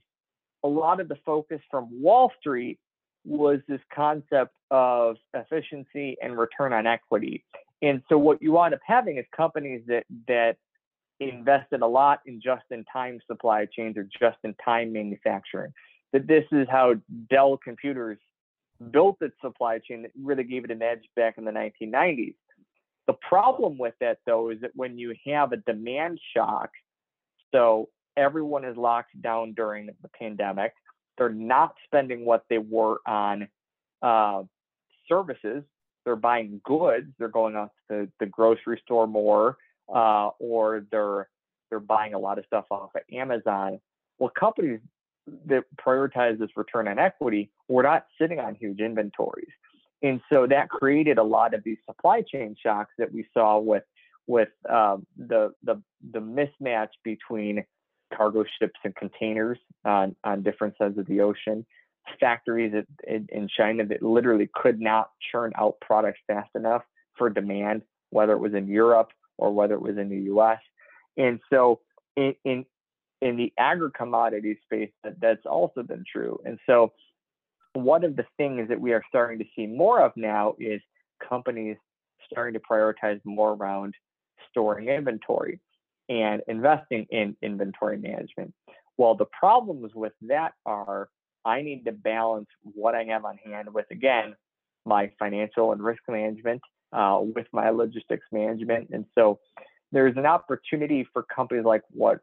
[0.62, 2.78] a lot of the focus from Wall Street
[3.24, 7.44] was this concept of efficiency and return on equity.
[7.82, 10.56] And so what you wind up having is companies that that
[11.18, 15.72] invested a lot in just-in-time supply chains or just-in-time manufacturing.
[16.12, 16.94] That this is how
[17.28, 18.18] Dell Computers
[18.90, 22.34] built its supply chain that really gave it an edge back in the 1990s.
[23.06, 26.70] The problem with that though is that when you have a demand shock,
[27.52, 30.72] so everyone is locked down during the pandemic.
[31.18, 33.48] They're not spending what they were on
[34.02, 34.42] uh,
[35.08, 35.64] services.
[36.04, 37.08] They're buying goods.
[37.18, 39.58] They're going out to the, grocery store more,
[39.92, 41.28] uh, or they're
[41.68, 43.80] they're buying a lot of stuff off of Amazon.
[44.18, 44.80] Well, companies
[45.46, 49.52] that prioritize this return on equity were not sitting on huge inventories,
[50.02, 53.84] and so that created a lot of these supply chain shocks that we saw with
[54.26, 55.80] with um, the the
[56.12, 57.64] the mismatch between
[58.16, 61.64] cargo ships and containers on, on different sides of the ocean,
[62.18, 62.72] factories
[63.06, 66.82] in, in China that literally could not churn out products fast enough
[67.16, 70.58] for demand, whether it was in Europe or whether it was in the US.
[71.16, 71.80] And so
[72.16, 72.64] in, in,
[73.20, 76.38] in the agri commodity space, that, that's also been true.
[76.44, 76.92] And so
[77.74, 80.80] one of the things that we are starting to see more of now is
[81.26, 81.76] companies
[82.30, 83.94] starting to prioritize more around
[84.50, 85.60] storing inventory
[86.08, 88.52] and investing in inventory management.
[88.96, 91.08] Well, the problems with that are
[91.44, 94.34] I need to balance what I have on hand with, again,
[94.84, 96.60] my financial and risk management,
[96.92, 98.90] uh, with my logistics management.
[98.92, 99.38] And so
[99.92, 102.20] there's an opportunity for companies like what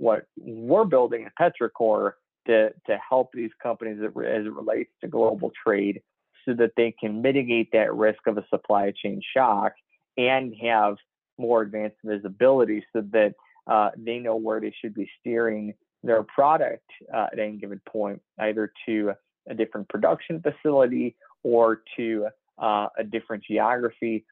[0.00, 2.12] what we're building at Petrichor
[2.46, 6.00] to, to help these companies as it relates to global trade
[6.46, 9.72] so that they can mitigate that risk of a supply chain shock
[10.16, 10.96] and have
[11.38, 13.34] more advanced visibility so that
[13.66, 18.22] uh, they know where they should be steering their product uh, at any given point,
[18.38, 19.12] either to
[19.50, 22.26] a different production facility or to
[22.58, 24.24] uh, a different geography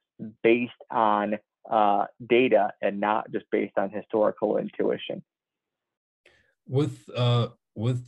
[0.42, 1.38] based on
[1.70, 5.22] uh, data and not just based on historical intuition.
[6.68, 8.06] With uh, with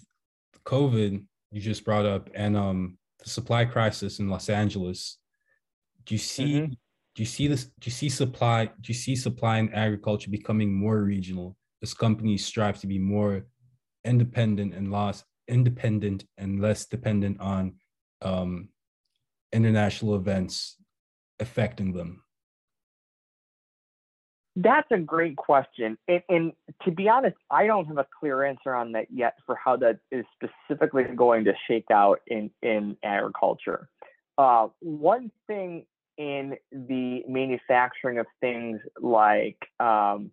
[0.64, 5.18] COVID, you just brought up, and um, the supply crisis in Los Angeles,
[6.04, 6.72] do you see mm-hmm.
[7.14, 10.72] do you see this do you see supply do you see supply in agriculture becoming
[10.72, 13.46] more regional as companies strive to be more
[14.04, 17.74] independent and less independent and less dependent on
[18.22, 18.68] um,
[19.52, 20.76] international events
[21.38, 22.22] affecting them?
[24.56, 25.96] That's a great question.
[26.08, 29.54] And, and, to be honest, I don't have a clear answer on that yet for
[29.54, 33.88] how that is specifically going to shake out in, in agriculture.
[34.36, 35.86] Uh, one thing
[36.18, 40.30] in the manufacturing of things like um,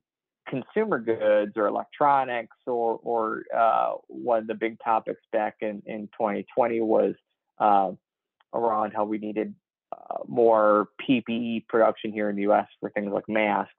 [0.49, 6.07] consumer goods or electronics or, or uh, one of the big topics back in, in
[6.17, 7.15] 2020 was
[7.59, 7.91] uh,
[8.53, 9.53] around how we needed
[9.91, 13.73] uh, more PPE production here in the US for things like masks.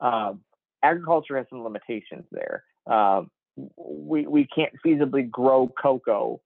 [0.00, 0.40] Um,
[0.82, 2.64] agriculture has some limitations there.
[2.86, 3.30] Um,
[3.76, 6.40] we, we can't feasibly grow cocoa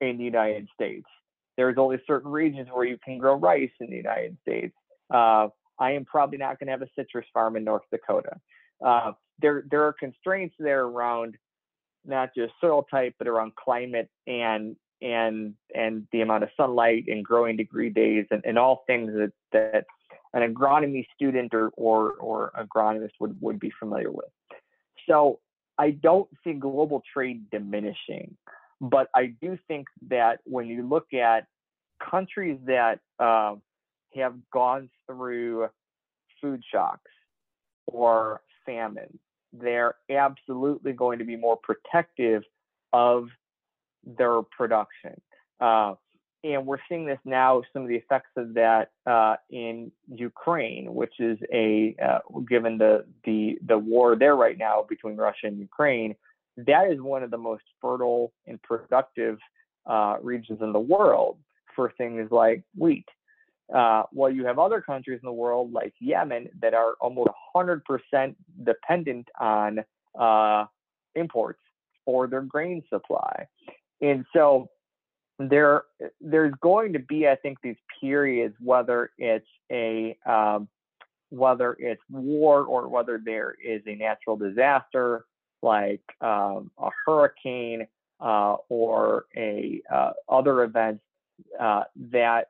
[0.00, 1.06] in the United States.
[1.56, 4.74] There's only certain regions where you can grow rice in the United States.
[5.12, 8.40] Uh, I am probably not going to have a citrus farm in North Dakota.
[8.84, 11.36] Uh, there, there are constraints there around
[12.04, 17.24] not just soil type, but around climate and and and the amount of sunlight and
[17.24, 19.84] growing degree days and, and all things that that
[20.34, 24.28] an agronomy student or or or agronomist would would be familiar with.
[25.08, 25.40] So
[25.78, 28.36] I don't see global trade diminishing,
[28.80, 31.46] but I do think that when you look at
[32.10, 33.54] countries that uh,
[34.14, 35.68] have gone through
[36.40, 37.10] food shocks
[37.86, 39.18] or famine,
[39.52, 42.42] they're absolutely going to be more protective
[42.92, 43.28] of
[44.04, 45.20] their production.
[45.60, 45.94] Uh,
[46.44, 51.14] and we're seeing this now, some of the effects of that uh, in Ukraine, which
[51.18, 56.14] is a, uh, given the, the, the war there right now between Russia and Ukraine,
[56.58, 59.38] that is one of the most fertile and productive
[59.86, 61.38] uh, regions in the world
[61.74, 63.08] for things like wheat.
[63.74, 67.80] Uh, while you have other countries in the world like Yemen that are almost 100%
[68.62, 69.78] dependent on
[70.20, 70.66] uh,
[71.14, 71.60] imports
[72.04, 73.46] for their grain supply.
[74.02, 74.68] And so
[75.38, 75.82] there
[76.20, 80.68] there's going to be, I think, these periods, whether it's a um,
[81.30, 85.24] whether it's war or whether there is a natural disaster
[85.62, 87.86] like um, a hurricane
[88.20, 91.02] uh, or a uh, other events
[91.58, 92.48] uh, that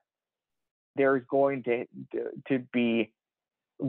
[0.97, 1.87] there's going to
[2.49, 3.11] to be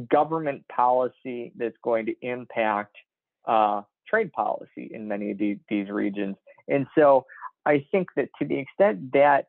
[0.09, 2.95] government policy that's going to impact
[3.45, 6.35] uh, trade policy in many of these, these regions.
[6.67, 7.25] And so
[7.65, 9.47] I think that to the extent that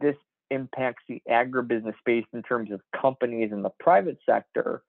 [0.00, 0.16] this
[0.50, 4.82] impacts the agribusiness space in terms of companies in the private sector,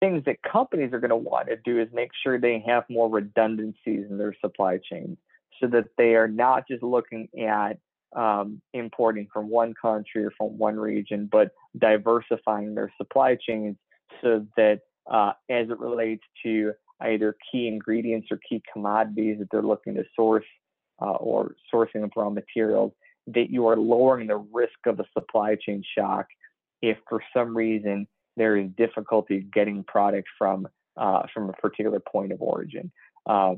[0.00, 3.08] things that companies are going to want to do is make sure they have more
[3.08, 5.18] redundancies in their supply chains
[5.60, 7.78] so that they are not just looking at
[8.16, 13.76] um, importing from one country or from one region, but diversifying their supply chains
[14.22, 19.62] so that uh, as it relates to either key ingredients or key commodities that they're
[19.62, 20.44] looking to source
[21.00, 22.92] uh, or sourcing of raw materials,
[23.28, 26.26] that you are lowering the risk of a supply chain shock
[26.80, 28.06] if for some reason
[28.36, 32.90] there is difficulty getting product from uh, from a particular point of origin.
[33.26, 33.54] Uh,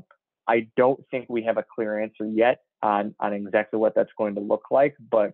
[0.47, 4.35] I don't think we have a clear answer yet on on exactly what that's going
[4.35, 5.33] to look like, but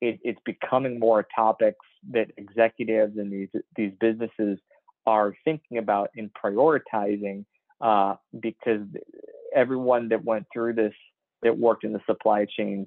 [0.00, 1.74] it, it's becoming more a topic
[2.10, 4.58] that executives and these these businesses
[5.06, 7.44] are thinking about and prioritizing
[7.80, 8.86] uh, because
[9.54, 10.92] everyone that went through this
[11.42, 12.86] that worked in the supply chains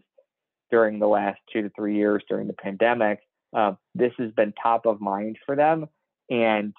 [0.70, 3.20] during the last two to three years during the pandemic,
[3.56, 5.88] uh, this has been top of mind for them.
[6.30, 6.74] And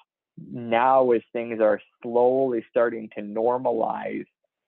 [0.51, 4.25] now, as things are slowly starting to normalize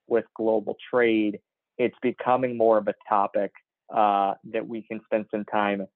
[0.06, 1.40] with global trade,
[1.78, 3.50] it's becoming more of a topic
[3.94, 5.86] uh, that we can spend some time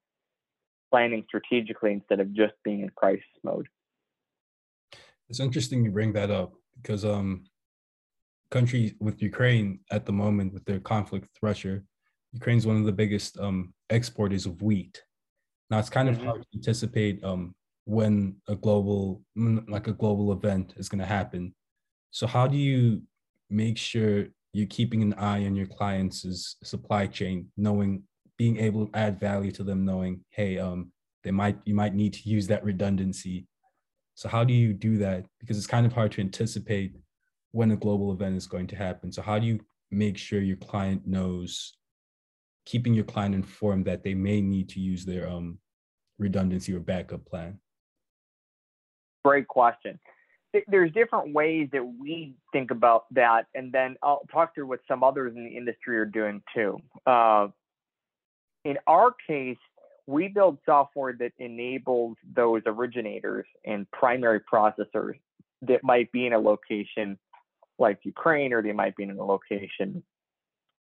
[0.91, 3.69] planning strategically instead of just being in crisis mode.
[5.29, 7.45] It's interesting you bring that up because um,
[8.51, 11.81] countries with Ukraine at the moment with their conflict with Russia,
[12.33, 15.03] Ukraine's one of the biggest um, exporters of wheat.
[15.71, 16.27] Now it's kind of mm-hmm.
[16.27, 19.23] hard to anticipate um, when a global
[19.69, 21.55] like a global event is going to happen.
[22.11, 23.03] So how do you
[23.51, 28.03] make sure you're keeping an eye on your clients' supply chain, knowing
[28.37, 30.93] being able to add value to them, knowing hey, um,
[31.25, 33.47] they might you might need to use that redundancy.
[34.15, 35.27] So how do you do that?
[35.39, 36.93] Because it's kind of hard to anticipate
[37.53, 39.13] when a global event is going to happen.
[39.13, 41.77] So how do you make sure your client knows,
[42.67, 45.59] keeping your client informed that they may need to use their um,
[46.19, 47.59] redundancy or backup plan?
[49.25, 49.99] Great question.
[50.67, 55.05] There's different ways that we think about that, and then I'll talk through what some
[55.05, 56.79] others in the industry are doing too.
[57.07, 57.49] Uh,
[58.65, 59.59] in our case,
[60.07, 65.15] we build software that enables those originators and primary processors
[65.63, 67.19] that might be in a location
[67.79, 70.03] like Ukraine or they might be in a location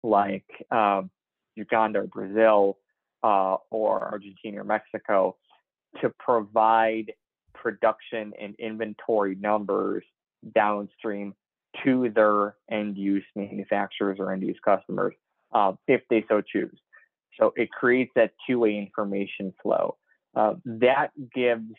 [0.04, 1.10] like um,
[1.56, 2.78] Uganda or Brazil
[3.24, 5.36] uh, or Argentina or Mexico
[6.02, 7.14] to provide
[7.54, 10.04] production and inventory numbers
[10.54, 11.34] downstream
[11.84, 15.14] to their end use manufacturers or end use customers
[15.54, 16.78] uh, if they so choose.
[17.39, 19.98] So it creates that two way information flow.
[20.36, 21.72] Uh, that gives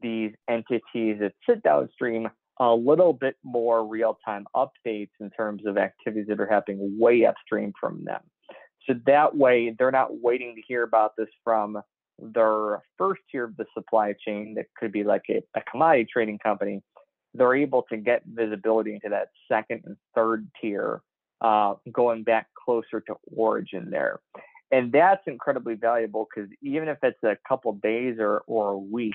[0.00, 2.28] these entities that sit downstream
[2.58, 7.24] a little bit more real time updates in terms of activities that are happening way
[7.24, 8.20] upstream from them.
[8.86, 11.80] So that way, they're not waiting to hear about this from
[12.18, 16.38] their first tier of the supply chain, that could be like a, a commodity trading
[16.38, 16.82] company.
[17.34, 21.00] They're able to get visibility into that second and third tier,
[21.40, 24.20] uh, going back closer to origin there.
[24.70, 29.14] And that's incredibly valuable because even if it's a couple days or, or a week,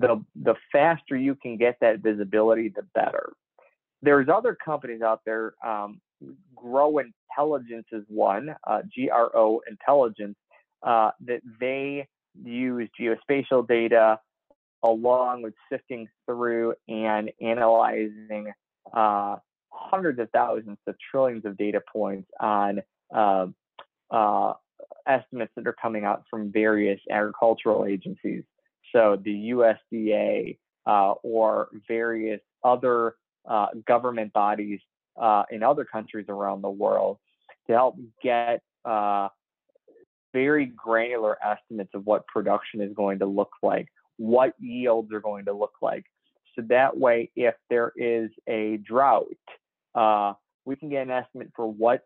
[0.00, 3.32] the the faster you can get that visibility, the better.
[4.02, 5.54] There's other companies out there.
[5.64, 6.00] Um,
[6.54, 10.36] Gro Intelligence is one, uh, GRO Intelligence,
[10.82, 12.08] uh, that they
[12.42, 14.18] use geospatial data
[14.82, 18.52] along with sifting through and analyzing
[18.94, 19.36] uh,
[19.68, 22.80] hundreds of thousands to trillions of data points on
[23.14, 23.46] uh,
[24.10, 24.54] uh,
[25.06, 28.44] estimates that are coming out from various agricultural agencies
[28.92, 33.14] so the USDA uh, or various other
[33.48, 34.80] uh, government bodies
[35.20, 37.18] uh, in other countries around the world
[37.66, 39.28] to help get uh,
[40.32, 45.44] very granular estimates of what production is going to look like, what yields are going
[45.44, 46.04] to look like.
[46.56, 49.26] So that way, if there is a drought,
[49.94, 50.34] uh,
[50.64, 52.02] we can get an estimate for what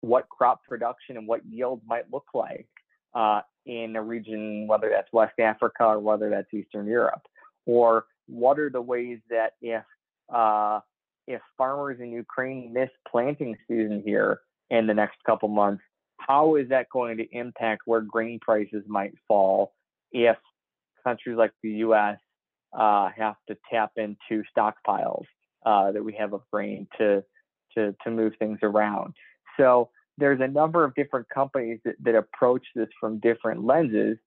[0.00, 2.66] what crop production and what yields might look like
[3.14, 7.22] uh, in a region, whether that's West Africa or whether that's Eastern Europe?
[7.66, 9.84] Or what are the ways that if
[10.32, 10.80] uh,
[11.26, 14.40] if farmers in Ukraine miss planting season here
[14.70, 15.82] in the next couple months,
[16.18, 19.72] how is that going to impact where grain prices might fall
[20.12, 20.36] if
[21.04, 22.18] countries like the U.S.
[22.76, 25.24] Uh, have to tap into stockpiles
[25.66, 27.22] uh, that we have of grain to
[27.76, 29.14] to to move things around?
[29.58, 34.18] So there's a number of different companies that, that approach this from different lenses.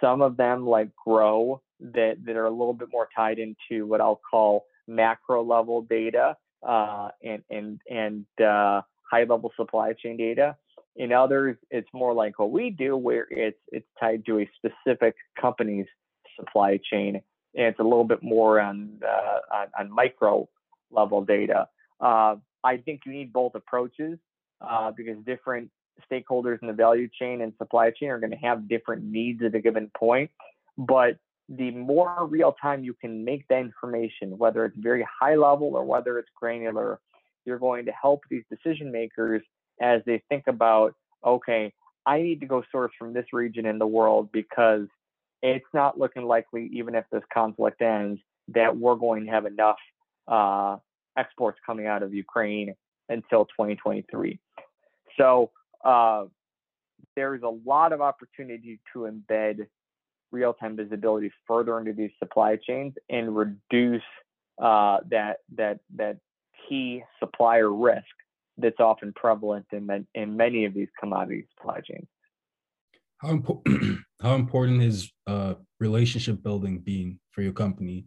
[0.00, 4.00] Some of them, like Gro, that, that are a little bit more tied into what
[4.00, 6.36] I'll call macro level data
[6.66, 10.56] uh, and and and uh, high level supply chain data.
[10.96, 15.14] In others, it's more like what we do, where it's it's tied to a specific
[15.40, 15.86] company's
[16.38, 17.22] supply chain,
[17.54, 20.48] and it's a little bit more on uh, on, on, micro
[20.90, 21.68] level data.
[22.00, 24.18] Uh, I think you need both approaches
[24.60, 25.70] uh, because different
[26.10, 29.54] stakeholders in the value chain and supply chain are going to have different needs at
[29.54, 30.30] a given point.
[30.78, 35.74] But the more real time you can make that information, whether it's very high level
[35.74, 37.00] or whether it's granular,
[37.44, 39.42] you're going to help these decision makers
[39.80, 40.94] as they think about,
[41.24, 41.72] okay,
[42.06, 44.86] I need to go source from this region in the world because
[45.42, 49.76] it's not looking likely, even if this conflict ends, that we're going to have enough
[50.28, 50.76] uh,
[51.16, 52.74] exports coming out of Ukraine
[53.08, 54.38] until 2023.
[55.20, 55.50] So
[55.84, 56.24] uh,
[57.14, 59.66] there's a lot of opportunity to embed
[60.32, 64.02] real-time visibility further into these supply chains and reduce
[64.62, 66.18] uh, that that that
[66.68, 68.04] key supplier risk
[68.58, 72.06] that's often prevalent in in many of these commodity supply chains.
[73.18, 78.06] How important how important is uh, relationship building being for your company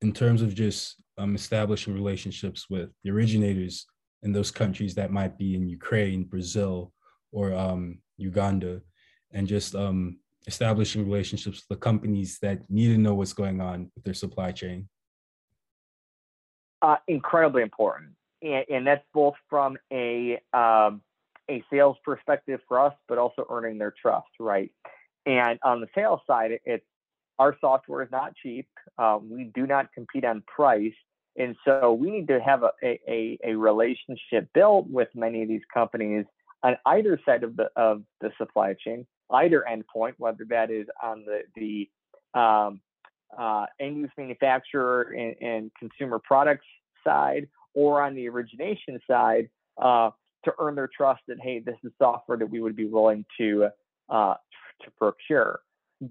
[0.00, 3.86] in terms of just um, establishing relationships with the originators
[4.22, 6.92] in those countries that might be in Ukraine, Brazil,
[7.32, 8.80] or um, Uganda,
[9.32, 13.90] and just um, establishing relationships with the companies that need to know what's going on
[13.94, 14.88] with their supply chain?
[16.80, 18.10] Uh, incredibly important,
[18.42, 21.00] and, and, that's both from a um,
[21.48, 24.72] a sales perspective for us, but also earning their trust, right?
[25.26, 26.84] And on the sales side, it's
[27.38, 28.66] our software is not cheap.
[28.98, 30.92] Uh, we do not compete on price,
[31.36, 35.62] and so we need to have a, a, a relationship built with many of these
[35.72, 36.26] companies
[36.62, 41.24] on either side of the of the supply chain, either endpoint, whether that is on
[41.24, 42.80] the the um,
[43.36, 46.66] uh, end use manufacturer and, and, consumer products
[47.02, 49.48] side, or on the origination side,
[49.80, 50.10] uh,
[50.44, 53.68] to earn their trust that hey, this is software that we would be willing to
[54.10, 54.34] uh,
[54.82, 55.60] to procure.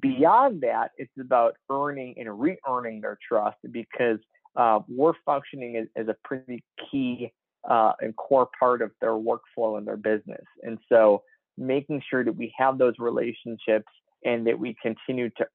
[0.01, 4.19] Beyond that, it's about earning and re-earning their trust because
[4.55, 7.31] uh, we're functioning as, as, a pretty key
[7.69, 10.43] uh, and core part of their workflow and their business.
[10.63, 11.23] And so
[11.57, 13.87] making sure that we have those relationships
[14.25, 15.47] and that we continue to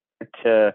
[0.43, 0.75] to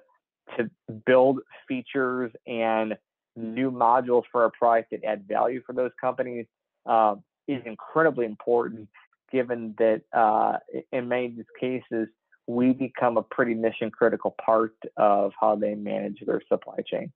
[0.57, 0.69] to
[1.05, 2.97] build features and
[3.35, 6.45] new modules for our product that add value for those companies
[6.85, 7.15] uh,
[7.47, 8.89] is incredibly important
[9.31, 10.57] given that uh,
[10.91, 12.07] in many of these cases
[12.47, 17.11] we become a pretty mission critical part of how they manage their supply chain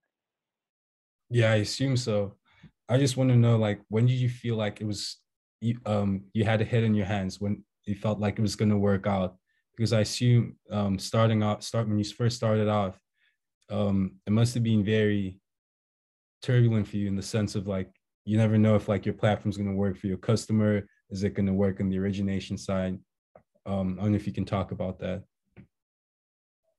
[1.36, 2.18] yeah i assume so.
[2.88, 5.18] I just want to know like when did you feel like it was
[5.60, 8.56] you um you had a hit in your hands when you felt like it was
[8.56, 9.36] going to work out?
[9.76, 12.96] Because i assume um starting out, start when you first started off
[13.70, 15.40] um it must have been very
[16.42, 17.90] turbulent for you in the sense of like
[18.24, 20.88] you never know if like your platform's going to work for your customer.
[21.10, 22.96] Is it going to work on the origination side?
[23.66, 25.24] Um i don't know if you can talk about that.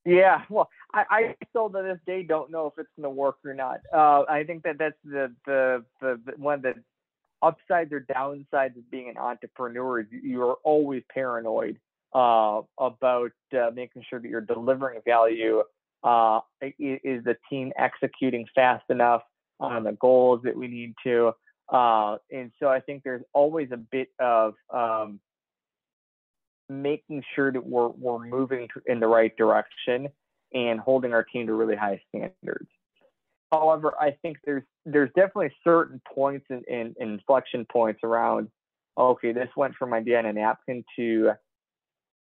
[0.05, 3.37] Yeah well i, I still to this day don't know if it's going to work
[3.45, 6.75] or not uh i think that that's the the the, the one of the
[7.43, 11.79] upsides or downsides of being an entrepreneur you are always paranoid
[12.15, 15.63] uh, about uh, making sure that you're delivering value
[16.03, 19.23] uh, is the team executing fast enough
[19.61, 21.33] on the goals that we need to?
[21.69, 25.21] Uh, and so I think there's always a bit of um,
[26.69, 30.09] making sure that we're, we're moving in the right direction
[30.57, 32.69] and holding our team to really high standards.
[33.53, 38.49] However, I think there's there's definitely certain points and in, in, inflection points around.
[38.99, 41.33] Okay, this went from idea on a napkin to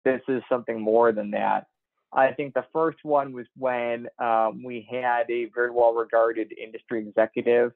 [0.05, 1.67] this is something more than that.
[2.13, 7.07] I think the first one was when um, we had a very well regarded industry
[7.07, 7.73] executive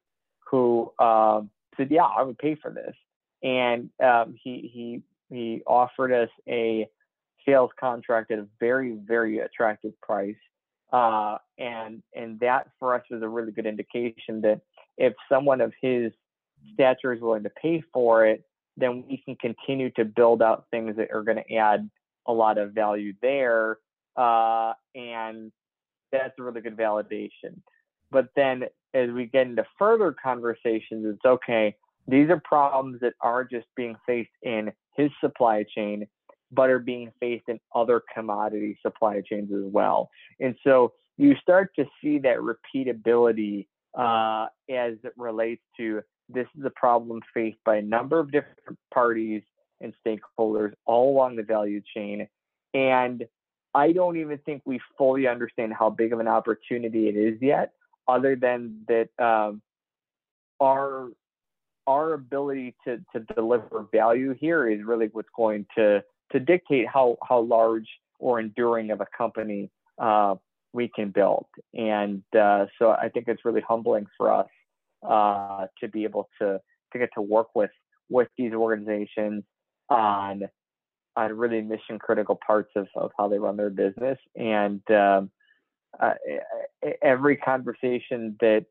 [0.51, 2.95] who um, said, "Yeah, I would pay for this,"
[3.43, 6.89] and um, he he he offered us a
[7.47, 10.37] sales contract at a very very attractive price,
[10.93, 14.61] uh, and and that for us was a really good indication that
[14.97, 16.13] if someone of his
[16.75, 18.45] stature is willing to pay for it,
[18.77, 21.89] then we can continue to build out things that are going to add
[22.27, 23.79] a lot of value there.
[24.17, 25.51] Uh, and
[26.13, 27.61] that's a really good validation.
[28.11, 31.77] But then as we get into further conversations, it's okay,
[32.09, 36.07] these are problems that are just being faced in his supply chain,
[36.53, 40.11] but are being faced in other commodity supply chains as well.
[40.41, 46.65] And so you start to see that repeatability uh, as it relates to this is
[46.65, 49.43] a problem faced by a number of different parties
[49.81, 52.29] and stakeholders all along the value chain.
[52.75, 53.27] And
[53.75, 57.73] I don't even think we fully understand how big of an opportunity it is yet,
[58.09, 59.63] other than that um,
[60.61, 61.09] our
[61.87, 66.03] our ability to to deliver value here is really what's going to
[66.33, 70.35] to dictate how how large or enduring of a company uh,
[70.73, 71.47] we can build.
[71.75, 74.49] And uh, so I think it's really humbling for us
[75.09, 76.61] uh, to be able to
[76.93, 77.71] to get to work with
[78.09, 79.45] with these organizations
[79.89, 80.43] on
[81.17, 84.19] on really mission critical parts of, of how they run their business.
[84.37, 85.31] And um,
[85.99, 86.15] uh,
[87.03, 88.67] every conversation that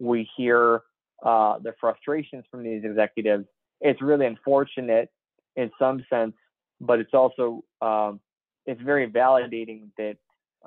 [0.00, 0.82] we hear
[1.22, 3.46] uh, the frustrations from these executives,
[3.80, 5.08] it's really unfortunate
[5.56, 6.34] in some sense,
[6.80, 8.20] but it's also um,
[8.66, 10.16] it's very validating that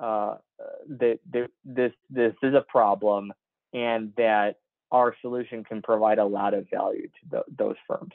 [0.00, 0.36] uh,
[0.88, 3.32] that, that this this is a problem
[3.72, 4.56] and that
[4.90, 8.12] our solution can provide a lot of value to the, those firms.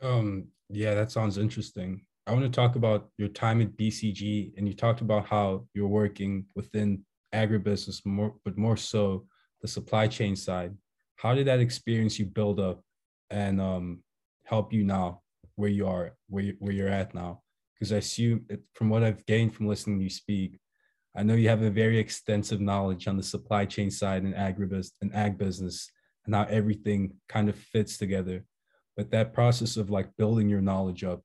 [0.00, 2.02] Um, yeah, that sounds interesting.
[2.26, 5.88] I want to talk about your time at BCG, and you talked about how you're
[5.88, 9.26] working within agribusiness more, but more so
[9.60, 10.74] the supply chain side.
[11.16, 12.82] How did that experience you build up
[13.30, 14.02] and um,
[14.44, 15.22] help you now
[15.56, 17.42] where you are, where you, where you're at now?
[17.74, 20.58] Because I assume, it, from what I've gained from listening to you speak,
[21.16, 24.90] I know you have a very extensive knowledge on the supply chain side and agribus
[25.00, 25.90] and ag business
[26.26, 28.44] and how everything kind of fits together.
[28.96, 31.22] But that process of like building your knowledge up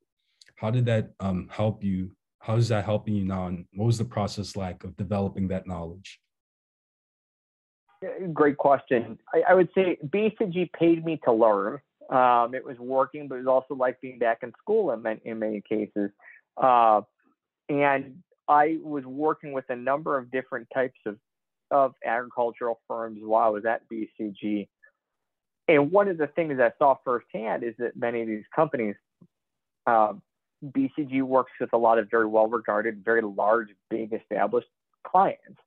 [0.60, 2.12] how did that um, help you?
[2.40, 5.66] How is that helping you now and what was the process like of developing that
[5.66, 6.20] knowledge?
[8.34, 9.20] Great question.
[9.34, 13.46] I, I would say bcg paid me to learn um, it was working but it
[13.46, 16.10] was also like being back in school in, many, in many cases
[16.62, 17.02] uh,
[17.70, 21.18] and i was working with a number of different types of
[21.72, 24.68] of agricultural firms while i was at bcg
[25.70, 28.96] and one of the things I saw firsthand is that many of these companies,
[29.86, 30.24] um,
[30.66, 34.68] BCG works with a lot of very well regarded, very large, big established
[35.06, 35.60] clients.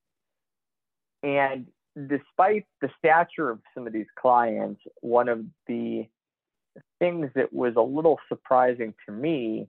[1.23, 1.69] And
[2.09, 6.09] despite the stature of some of these clients, one of the
[6.99, 9.69] things that was a little surprising to me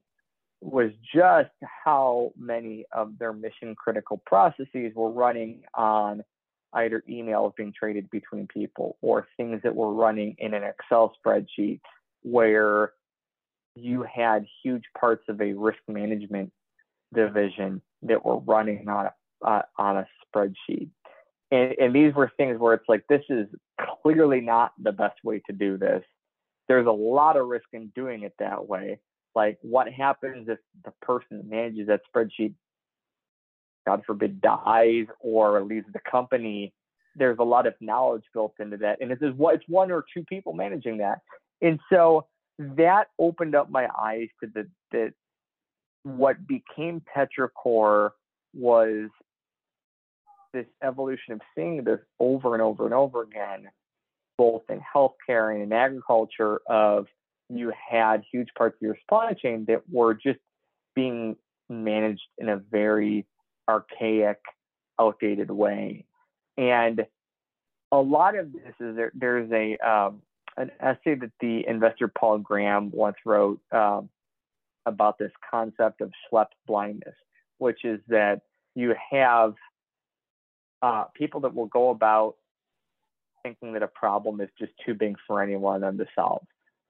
[0.62, 1.52] was just
[1.84, 6.24] how many of their mission critical processes were running on
[6.74, 11.82] either emails being traded between people or things that were running in an Excel spreadsheet
[12.24, 12.94] where
[13.76, 16.52] you had huge parts of a risk management
[17.14, 20.90] division that were running on a, uh, on a spreadsheet.
[21.52, 23.48] And, and these were things where it's like, this is
[24.02, 26.04] clearly not the best way to do this.
[26.68, 29.00] There's a lot of risk in doing it that way.
[29.36, 32.54] Like, what happens if the person that manages that spreadsheet,
[33.86, 36.74] God forbid, dies or leaves the company?
[37.16, 39.02] There's a lot of knowledge built into that.
[39.02, 41.20] And it's, it's one or two people managing that.
[41.62, 42.28] And so
[42.60, 45.14] that opened up my eyes to the, the
[46.04, 48.12] what became Petrichor
[48.54, 49.10] was
[50.54, 53.68] this evolution of seeing this over and over and over again,
[54.44, 57.08] both in healthcare and in agriculture, of
[57.48, 60.40] you had huge parts of your supply chain that were just
[60.96, 61.38] being
[61.70, 63.26] managed in a very
[63.70, 64.40] archaic,
[65.00, 66.04] outdated way.
[66.58, 67.06] And
[67.94, 70.22] a lot of this is there, there's a um,
[70.58, 74.10] an essay that the investor Paul Graham once wrote um,
[74.86, 77.16] about this concept of Schlep blindness,
[77.60, 78.42] which is that
[78.76, 79.54] you have
[80.82, 82.36] uh, people that will go about
[83.44, 86.46] thinking that a problem is just too big for anyone to solve.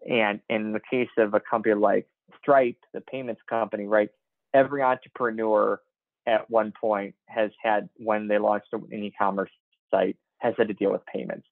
[0.09, 2.07] And in the case of a company like
[2.39, 4.09] Stripe, the payments company, right,
[4.53, 5.79] every entrepreneur
[6.25, 9.51] at one point has had, when they launched an e-commerce
[9.91, 11.47] site, has had to deal with payments.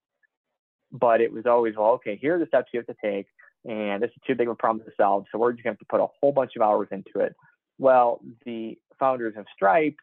[0.92, 3.28] But it was always, well, okay, here are the steps you have to take,
[3.66, 5.86] and this is too big of a problem to solve, so we're just going to
[5.90, 7.34] put a whole bunch of hours into it.
[7.78, 9.96] Well, the founders of Stripe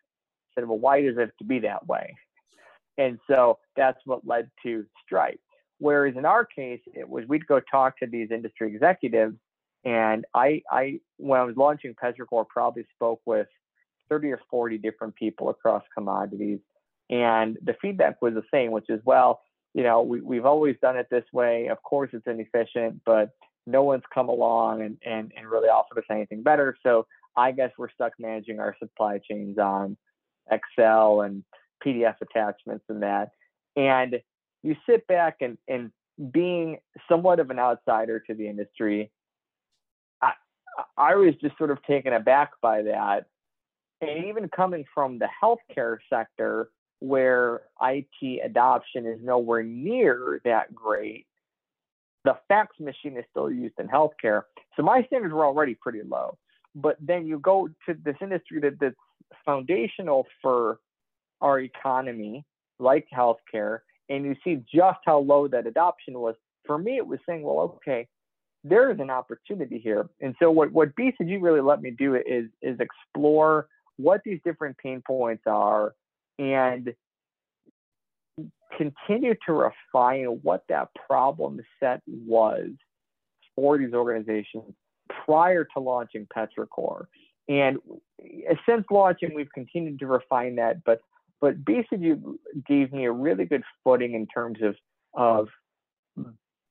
[0.55, 2.14] said, well, why does it have to be that way?
[2.99, 5.40] And so that's what led to Stripe.
[5.78, 9.36] Whereas in our case, it was we'd go talk to these industry executives,
[9.84, 13.46] and I, I when I was launching Petrichor, probably spoke with
[14.09, 16.59] 30 or 40 different people across commodities,
[17.11, 19.40] and the feedback was the same, which is, well,
[19.72, 21.68] you know, we, we've always done it this way.
[21.68, 23.30] Of course, it's inefficient, but
[23.66, 26.76] no one's come along and, and, and really offered us anything better.
[26.82, 29.96] So I guess we're stuck managing our supply chains on
[30.51, 31.44] Excel and
[31.84, 33.30] PDF attachments and that.
[33.76, 34.20] And
[34.62, 35.90] you sit back and, and
[36.32, 39.10] being somewhat of an outsider to the industry,
[40.22, 40.32] I,
[40.96, 43.26] I was just sort of taken aback by that.
[44.00, 46.70] And even coming from the healthcare sector,
[47.00, 51.26] where IT adoption is nowhere near that great,
[52.24, 54.42] the fax machine is still used in healthcare.
[54.76, 56.36] So my standards were already pretty low.
[56.74, 58.94] But then you go to this industry that, that's
[59.44, 60.80] foundational for
[61.41, 62.45] our economy,
[62.78, 66.34] like healthcare, and you see just how low that adoption was.
[66.66, 68.09] For me, it was saying, well, okay,
[68.64, 70.09] there is an opportunity here.
[70.20, 74.76] And so what, what BCG really let me do is, is explore what these different
[74.78, 75.95] pain points are
[76.39, 76.93] and
[78.76, 82.68] continue to refine what that problem set was
[83.57, 84.74] for these organizations
[85.24, 87.07] prior to launching Petrichor.
[87.49, 87.78] And
[88.22, 91.01] eh, since launching, we've continued to refine that, but
[91.41, 92.16] but basically
[92.66, 94.76] gave me a really good footing in terms of
[95.14, 95.49] of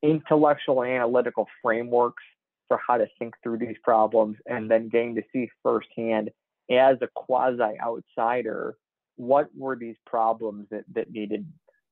[0.04, 2.24] intellectual analytical frameworks
[2.68, 6.30] for how to think through these problems and then getting to see firsthand
[6.70, 8.76] as a quasi outsider
[9.18, 11.46] what were these problems that, that needed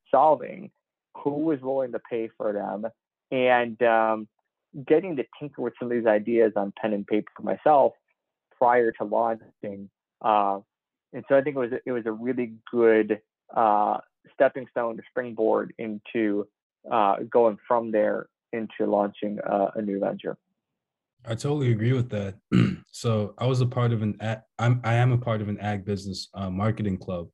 [0.10, 0.72] solving?
[1.24, 2.86] Who was willing to pay for them?
[3.32, 4.28] And um,
[4.88, 7.94] getting to tinker with some of these ideas on pen and paper myself
[8.58, 9.90] prior to launching
[10.22, 10.60] uh,
[11.14, 13.20] and so I think it was it was a really good
[13.56, 13.98] uh,
[14.34, 16.48] stepping stone to springboard into
[16.92, 20.38] uh, going from there into launching uh, a new venture.
[21.28, 22.36] I totally agree with that.
[22.92, 24.18] so I was a part of an
[24.60, 27.28] I'm I am a part of an ag business uh, marketing club,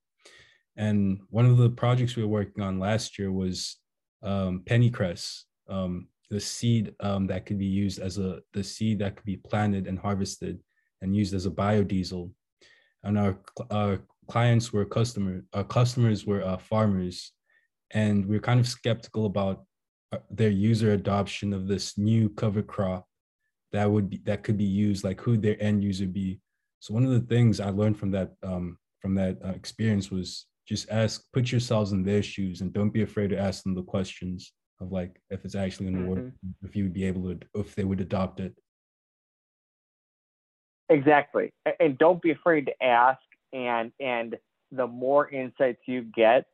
[0.77, 3.77] and one of the projects we were working on last year was
[4.23, 9.17] um, pennycress, um, the seed um, that could be used as a the seed that
[9.17, 10.59] could be planted and harvested
[11.01, 12.31] and used as a biodiesel
[13.03, 13.37] and our
[13.69, 17.31] our clients were customer our customers were uh, farmers.
[17.93, 19.65] And we are kind of skeptical about
[20.13, 23.05] uh, their user adoption of this new cover crop
[23.73, 26.39] that would be that could be used like who their end user be.
[26.79, 30.45] So one of the things i learned from that um, from that uh, experience was
[30.67, 33.83] just ask put yourselves in their shoes and don't be afraid to ask them the
[33.83, 36.65] questions of like if it's actually going to work mm-hmm.
[36.67, 38.55] if you would be able to if they would adopt it
[40.91, 41.53] Exactly.
[41.79, 43.21] And don't be afraid to ask
[43.53, 44.35] and and
[44.73, 46.45] the more insights you get,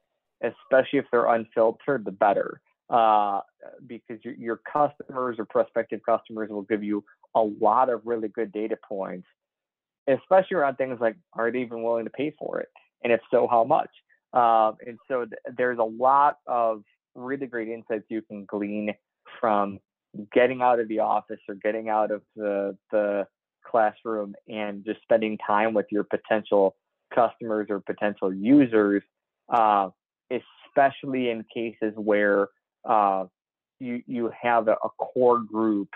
[0.42, 2.62] especially if they're unfiltered, the better.
[2.90, 3.42] Uh,
[3.86, 7.04] because your, your customers or prospective customers will give you
[7.36, 9.28] a lot of really good data points,
[10.08, 12.70] especially around things like are they even willing to pay for it?
[13.04, 13.90] And if so, how much?
[14.34, 16.84] Uh, and so th- there's a lot of
[17.16, 18.94] really great insights you can glean
[19.42, 19.80] from
[20.32, 23.28] getting out of the office or getting out of the, the
[23.70, 26.76] classroom and just spending time with your potential
[27.14, 29.04] customers or potential users,
[29.50, 29.90] uh,
[30.32, 32.50] especially in cases where
[32.88, 33.26] uh,
[33.80, 35.90] you you have a, a, core group,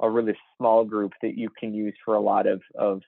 [0.00, 3.02] a really small group that you can use for a lot of of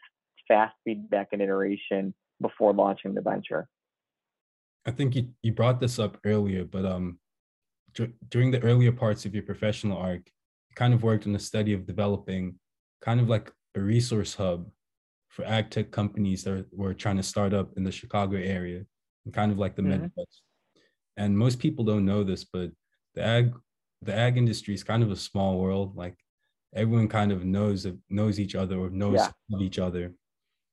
[0.49, 3.69] fast feedback and iteration before launching the venture.
[4.87, 7.19] I think you, you brought this up earlier, but um,
[8.31, 11.73] during the earlier parts of your professional arc, you kind of worked on the study
[11.75, 12.55] of developing
[13.03, 14.67] kind of like a resource hub
[15.29, 18.85] for ag tech companies that were trying to start up in the Chicago area
[19.25, 20.03] and kind of like the mm-hmm.
[20.03, 20.43] Midwest.
[21.17, 22.71] And most people don't know this, but
[23.15, 23.55] the ag
[24.03, 25.97] the ag industry is kind of a small world.
[25.97, 26.17] Like
[26.75, 29.59] everyone kind of knows knows each other or knows yeah.
[29.61, 30.15] each other.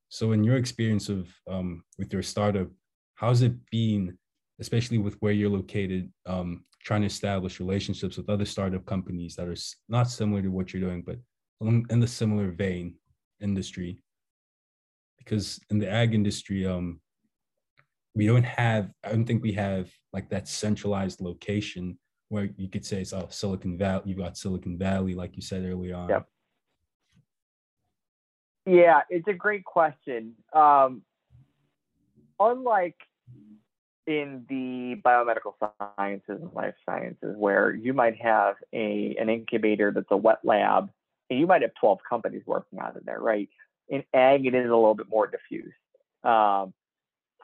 [0.09, 2.69] So in your experience of um, with your startup,
[3.15, 4.17] how's it been,
[4.59, 9.47] especially with where you're located, um, trying to establish relationships with other startup companies that
[9.47, 9.57] are
[9.89, 11.17] not similar to what you're doing, but
[11.61, 12.95] in the similar vein
[13.41, 14.01] industry?
[15.17, 16.99] Because in the ag industry, um,
[18.15, 21.97] we don't have, I don't think we have like that centralized location
[22.29, 25.65] where you could say it's oh, Silicon Valley, you've got Silicon Valley, like you said
[25.65, 26.09] earlier on.
[26.09, 26.27] Yep.
[28.65, 30.33] Yeah, it's a great question.
[30.51, 31.03] Um,
[32.39, 32.97] unlike
[34.05, 35.53] in the biomedical
[35.97, 40.89] sciences and life sciences, where you might have a an incubator that's a wet lab,
[41.29, 43.49] and you might have 12 companies working out of there, right?
[43.89, 45.73] In ag, it is a little bit more diffuse.
[46.23, 46.73] Um,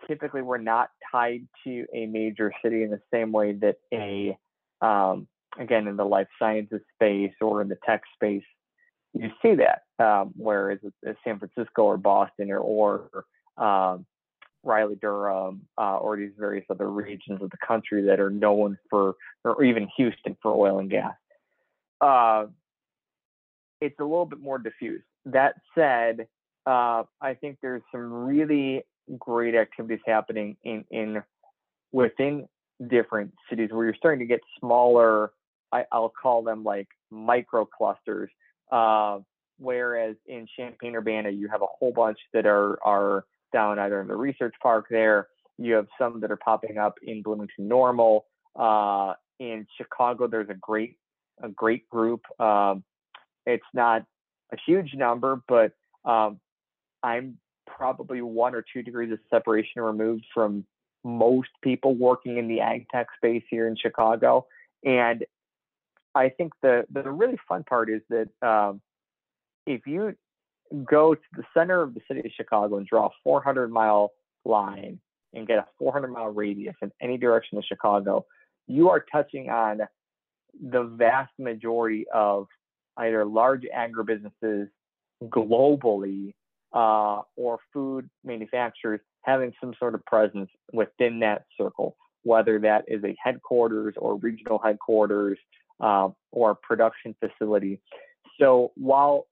[0.08, 4.38] typically, we're not tied to a major city in the same way that a
[4.86, 5.28] um,
[5.60, 8.44] again in the life sciences space or in the tech space
[9.14, 9.84] you see that.
[10.04, 13.26] Um, whereas it's San Francisco or Boston or, or
[13.58, 14.06] um,
[14.64, 19.16] Raleigh, Durham, uh, or these various other regions of the country that are known for,
[19.44, 21.14] or even Houston for oil and gas.
[22.02, 22.48] Uh,
[23.84, 25.04] it's a little bit more diffuse.
[25.26, 26.28] That said,
[26.66, 28.84] uh, I think there's some really
[29.18, 31.24] great activities happening in, in
[31.92, 32.48] within
[32.88, 35.32] different cities where you're starting to get smaller.
[35.72, 38.30] I, will call them like micro clusters
[38.72, 39.20] uh,
[39.60, 44.08] whereas in Champaign Urbana, you have a whole bunch that are are down either in
[44.08, 45.28] the research park there.
[45.58, 48.26] You have some that are popping up in Bloomington Normal.
[48.56, 50.98] Uh, in Chicago, there's a great
[51.42, 52.22] a great group.
[52.40, 52.84] Um,
[53.46, 54.06] it's not
[54.52, 55.72] a huge number, but
[56.06, 56.40] um,
[57.02, 60.66] I'm probably one or two degrees of separation removed from
[61.04, 64.46] most people working in the ag tech space here in Chicago.
[64.86, 65.26] And
[66.16, 68.82] I think the the really fun part is that um,
[69.66, 70.16] if you
[70.86, 74.12] go to the center of the city of Chicago and draw a 400 mile
[74.46, 75.00] line
[75.34, 78.26] and get a 400 mile radius in any direction of Chicago,
[78.68, 79.82] you are touching on
[80.62, 82.48] the vast majority of
[82.98, 84.70] either large agribusinesses
[85.24, 86.34] globally
[86.74, 93.04] uh, or food manufacturers having some sort of presence within that circle, whether that is
[93.04, 95.38] a headquarters or regional headquarters
[95.80, 97.80] uh, or production facility.
[98.40, 99.28] So while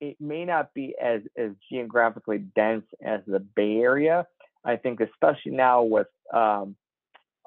[0.00, 4.26] it may not be as, as geographically dense as the Bay Area,
[4.64, 6.76] I think especially now with um,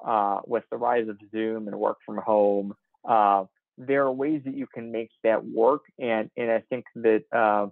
[0.04, 2.74] uh, with the rise of Zoom and work from home,
[3.08, 3.44] uh,
[3.78, 7.68] there are ways that you can make that work, and and I think that uh,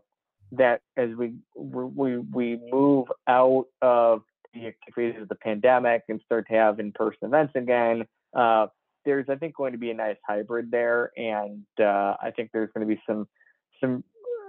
[0.52, 6.46] that as we we we move out of the activities of the pandemic and start
[6.48, 8.66] to have in-person events again, uh,
[9.04, 12.70] there's I think going to be a nice hybrid there, and uh, I think there's
[12.74, 13.26] going to be some
[13.80, 14.04] some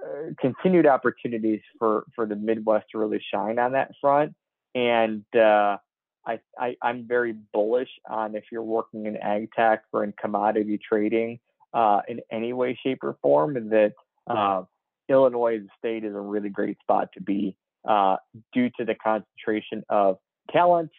[0.05, 4.33] uh, continued opportunities for for the Midwest to really shine on that front.
[4.73, 5.77] And uh,
[6.25, 10.79] I, I am very bullish on if you're working in ag tech or in commodity
[10.79, 11.39] trading
[11.73, 13.93] uh, in any way, shape, or form, that
[14.27, 14.63] uh,
[15.09, 17.55] Illinois as a state is a really great spot to be
[17.87, 18.15] uh,
[18.53, 20.17] due to the concentration of
[20.51, 20.91] talent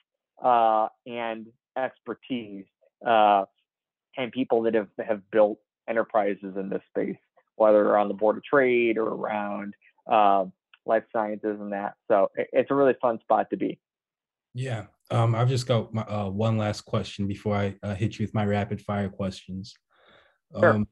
[1.06, 1.46] and
[1.76, 2.64] expertise
[3.06, 3.44] uh,
[4.16, 5.58] and people that have, have built
[5.88, 7.16] enterprises in this space,
[7.56, 9.74] whether on the board of trade or around
[10.10, 10.44] uh,
[10.84, 11.94] life sciences and that.
[12.08, 13.78] So it, it's a really fun spot to be.
[14.54, 14.86] Yeah.
[15.10, 18.34] Um, I've just got my, uh, one last question before I uh, hit you with
[18.34, 19.74] my rapid fire questions.
[20.58, 20.70] Sure.
[20.70, 20.88] Um,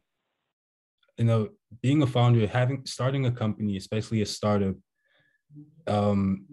[1.19, 1.49] you know,
[1.83, 4.77] being a founder, having starting a company, especially a startup,
[5.87, 6.45] um,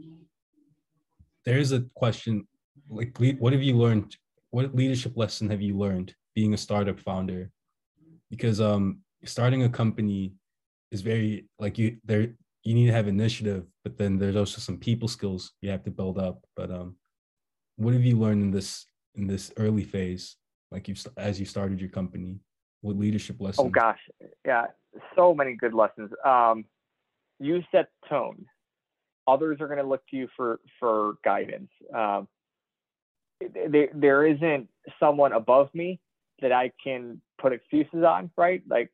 [1.45, 2.47] there is a question
[2.89, 4.15] like, what have you learned
[4.51, 7.49] what leadership lesson have you learned being a startup founder?
[8.29, 10.33] Because um, starting a company
[10.91, 12.33] is very like you there
[12.63, 15.91] you need to have initiative, but then there's also some people skills you have to
[15.91, 16.45] build up.
[16.55, 16.95] But um,
[17.77, 20.37] what have you learned in this in this early phase,
[20.71, 22.39] like you as you started your company?
[22.81, 23.67] What leadership lessons?
[23.67, 23.99] Oh gosh,
[24.45, 24.65] yeah,
[25.15, 26.11] so many good lessons.
[26.25, 26.65] Um,
[27.39, 28.45] you set tone.
[29.27, 31.69] Others are going to look to you for for guidance.
[31.93, 32.27] Um,
[33.39, 34.67] there, there isn't
[34.99, 35.99] someone above me
[36.41, 38.61] that I can put excuses on, right?
[38.67, 38.91] Like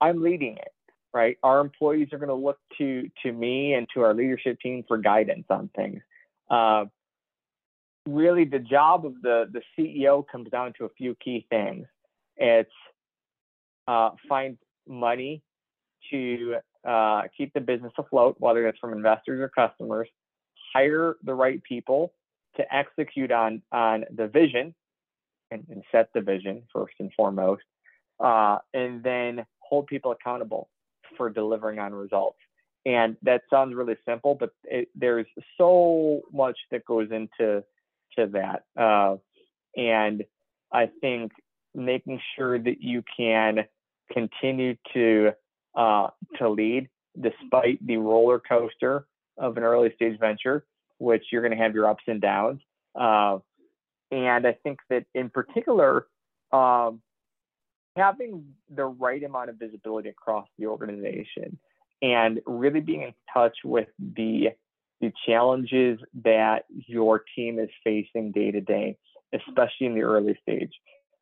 [0.00, 0.72] I'm leading it,
[1.12, 1.36] right?
[1.42, 4.98] Our employees are going to look to to me and to our leadership team for
[4.98, 6.00] guidance on things.
[6.50, 6.86] Uh,
[8.06, 11.86] really, the job of the the CEO comes down to a few key things.
[12.36, 12.70] It's
[13.86, 15.42] uh, find money
[16.10, 20.08] to uh, keep the business afloat, whether it's from investors or customers.
[20.72, 22.12] Hire the right people
[22.56, 24.74] to execute on on the vision
[25.50, 27.62] and, and set the vision first and foremost,
[28.20, 30.68] uh, and then hold people accountable
[31.16, 32.38] for delivering on results.
[32.86, 35.26] And that sounds really simple, but it, there's
[35.58, 37.62] so much that goes into
[38.18, 38.64] to that.
[38.80, 39.16] Uh,
[39.76, 40.24] and
[40.72, 41.32] I think
[41.74, 43.64] making sure that you can
[44.12, 45.32] continue to
[45.74, 46.08] uh,
[46.38, 46.88] to lead
[47.20, 49.06] despite the roller coaster
[49.38, 50.64] of an early stage venture,
[50.98, 52.60] which you're going to have your ups and downs.
[52.94, 53.38] Uh,
[54.10, 56.06] and I think that in particular,
[56.52, 57.00] um,
[57.96, 61.58] having the right amount of visibility across the organization
[62.02, 64.48] and really being in touch with the
[65.00, 68.96] the challenges that your team is facing day to day,
[69.32, 70.72] especially in the early stage.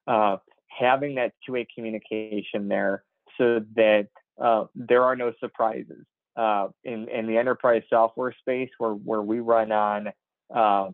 [0.06, 3.04] Uh, having that two-way communication there
[3.36, 4.08] so that
[4.42, 6.04] uh, there are no surprises.
[6.36, 10.08] Uh, in, in the enterprise software space where, where we run on
[10.54, 10.88] uh,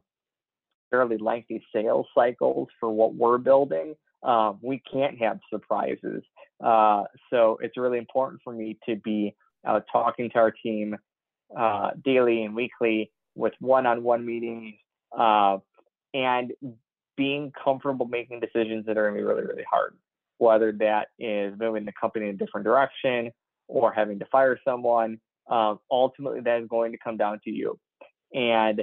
[0.91, 6.23] fairly lengthy sales cycles for what we're building, um, we can't have surprises.
[6.65, 9.35] Uh, so it's really important for me to be
[9.67, 10.97] uh, talking to our team
[11.57, 14.75] uh, daily and weekly with one-on-one meetings
[15.17, 15.59] uh,
[16.13, 16.53] and
[17.17, 19.95] being comfortable making decisions that are going to be really, really hard,
[20.39, 23.31] whether that is moving the company in a different direction
[23.69, 25.19] or having to fire someone.
[25.49, 27.79] Um, ultimately, that is going to come down to you.
[28.33, 28.83] And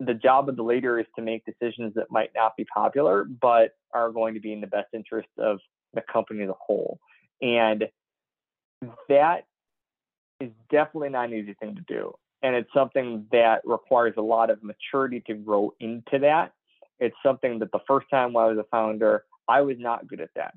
[0.00, 3.70] the job of the leader is to make decisions that might not be popular, but
[3.94, 5.60] are going to be in the best interest of
[5.94, 6.98] the company as a whole.
[7.40, 7.88] And
[9.08, 9.44] that
[10.42, 12.12] is definitely not an easy thing to do.
[12.42, 16.52] And it's something that requires a lot of maturity to grow into that.
[16.98, 20.30] It's something that the first time I was a founder, I was not good at
[20.34, 20.54] that.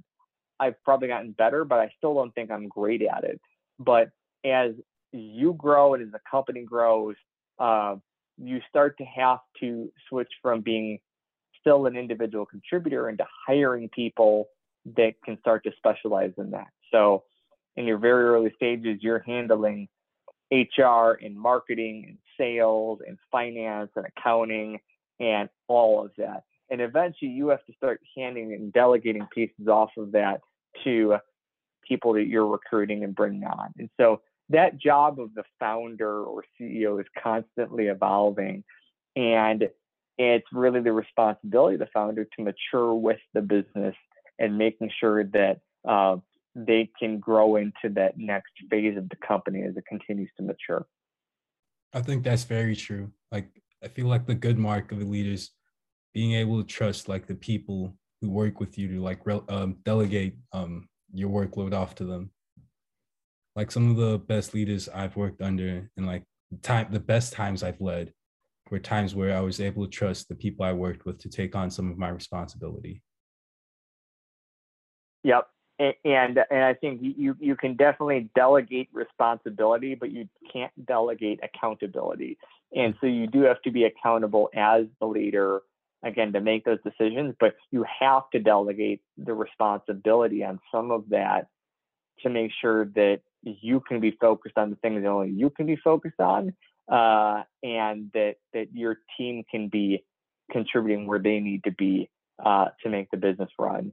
[0.60, 3.40] I've probably gotten better, but I still don't think I'm great at it.
[3.80, 4.10] But
[4.44, 4.72] as
[5.12, 7.16] you grow and as the company grows,
[7.60, 7.96] uh,
[8.38, 11.00] you start to have to switch from being
[11.60, 14.48] still an individual contributor into hiring people
[14.98, 16.68] that can start to specialize in that.
[16.92, 17.24] So
[17.78, 19.88] in your very early stages, you're handling
[20.52, 24.80] HR and marketing and sales and finance and accounting
[25.20, 26.44] and all of that.
[26.70, 30.42] And eventually you have to start handing and delegating pieces off of that
[30.84, 31.18] to
[31.88, 33.72] people that you're recruiting and bringing on.
[33.78, 38.64] And so that job of the founder or CEO is constantly evolving.
[39.16, 39.70] And
[40.18, 43.96] it's really the responsibility of the founder to mature with the business
[44.40, 46.18] and making sure that uh,
[46.56, 50.88] they can grow into that next phase of the company as it continues to mature.
[51.94, 53.12] I think that's very true.
[53.32, 53.50] Like
[53.84, 55.52] I feel like the good mark of the leaders
[56.14, 60.38] being able to trust like the people who work with you to like um, delegate
[60.54, 62.32] um, your workload off to them.
[63.56, 66.24] Like some of the best leaders I've worked under and like
[66.62, 68.14] time the best times I've led
[68.72, 71.56] were times where I was able to trust the people I worked with to take
[71.56, 73.02] on some of my responsibility.
[75.24, 75.48] Yep,
[75.80, 82.38] and and I think you you can definitely delegate responsibility, but you can't delegate accountability.
[82.74, 85.62] And so you do have to be accountable as the leader
[86.04, 91.10] again to make those decisions, but you have to delegate the responsibility on some of
[91.10, 91.48] that
[92.22, 95.66] to make sure that you can be focused on the things that only you can
[95.66, 96.54] be focused on,
[96.90, 100.04] uh, and that that your team can be
[100.52, 102.10] contributing where they need to be
[102.44, 103.92] uh, to make the business run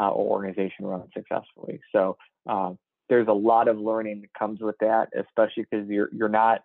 [0.00, 1.80] uh, or organization run successfully.
[1.92, 2.16] So
[2.48, 2.78] um,
[3.08, 6.64] there's a lot of learning that comes with that, especially because you're you're not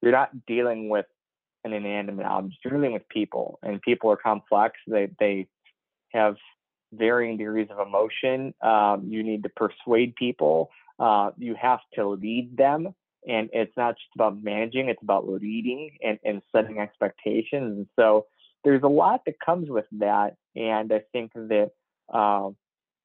[0.00, 1.06] you're not dealing with
[1.64, 2.56] an inanimate object.
[2.64, 4.76] You're dealing with people, and people are complex.
[4.86, 5.48] They they
[6.12, 6.36] have
[6.92, 8.54] varying degrees of emotion.
[8.62, 10.70] Um, you need to persuade people.
[10.98, 12.94] Uh, you have to lead them,
[13.28, 17.76] and it's not just about managing; it's about leading and, and setting expectations.
[17.76, 18.26] And so
[18.62, 20.36] there's a lot that comes with that.
[20.56, 21.72] And I think that
[22.12, 22.56] um,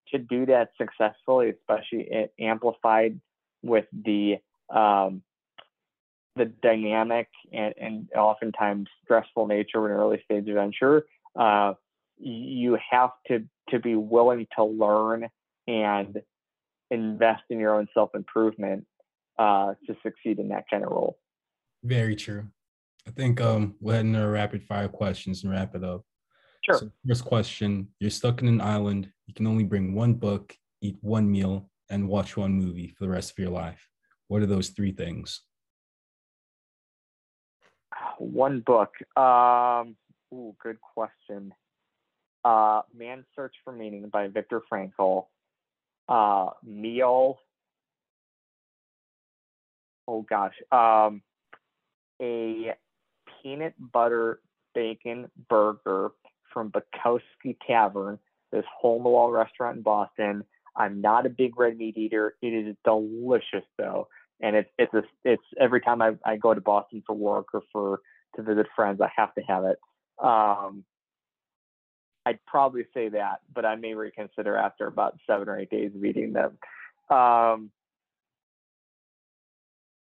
[0.09, 3.19] to do that successfully, especially amplified
[3.61, 4.37] with the
[4.73, 5.21] um,
[6.35, 11.05] the dynamic and, and oftentimes stressful nature of an early stage venture,
[11.37, 11.73] uh,
[12.17, 15.27] you have to to be willing to learn
[15.67, 16.21] and
[16.91, 18.85] invest in your own self improvement
[19.37, 21.17] uh, to succeed in that kind of role.
[21.83, 22.47] Very true.
[23.07, 26.03] I think um, we'll head into rapid fire questions and wrap it up.
[26.69, 26.77] Sure.
[26.79, 29.11] So first question: You're stuck in an island.
[29.27, 33.09] You can only bring one book, eat one meal, and watch one movie for the
[33.09, 33.89] rest of your life.
[34.27, 35.41] What are those three things?
[38.19, 38.93] One book.
[39.17, 39.95] Um,
[40.33, 41.53] ooh, good question.
[42.45, 45.25] Uh, Man's Search for Meaning by Viktor Frankl.
[46.07, 47.39] Uh, meal.
[50.07, 50.55] Oh gosh.
[50.71, 51.23] Um,
[52.21, 52.75] a
[53.41, 54.39] peanut butter
[54.75, 56.11] bacon burger
[56.53, 58.19] from Bukowski Tavern,
[58.51, 60.43] this hole in the wall restaurant in Boston.
[60.75, 62.35] I'm not a big red meat eater.
[62.41, 64.07] It is delicious though,
[64.41, 67.63] and it's it's a, it's every time I, I go to Boston for work or
[67.71, 68.01] for
[68.35, 69.79] to visit friends, I have to have it.
[70.23, 70.83] Um,
[72.25, 76.03] I'd probably say that, but I may reconsider after about seven or eight days of
[76.03, 76.57] eating them.
[77.09, 77.71] Um,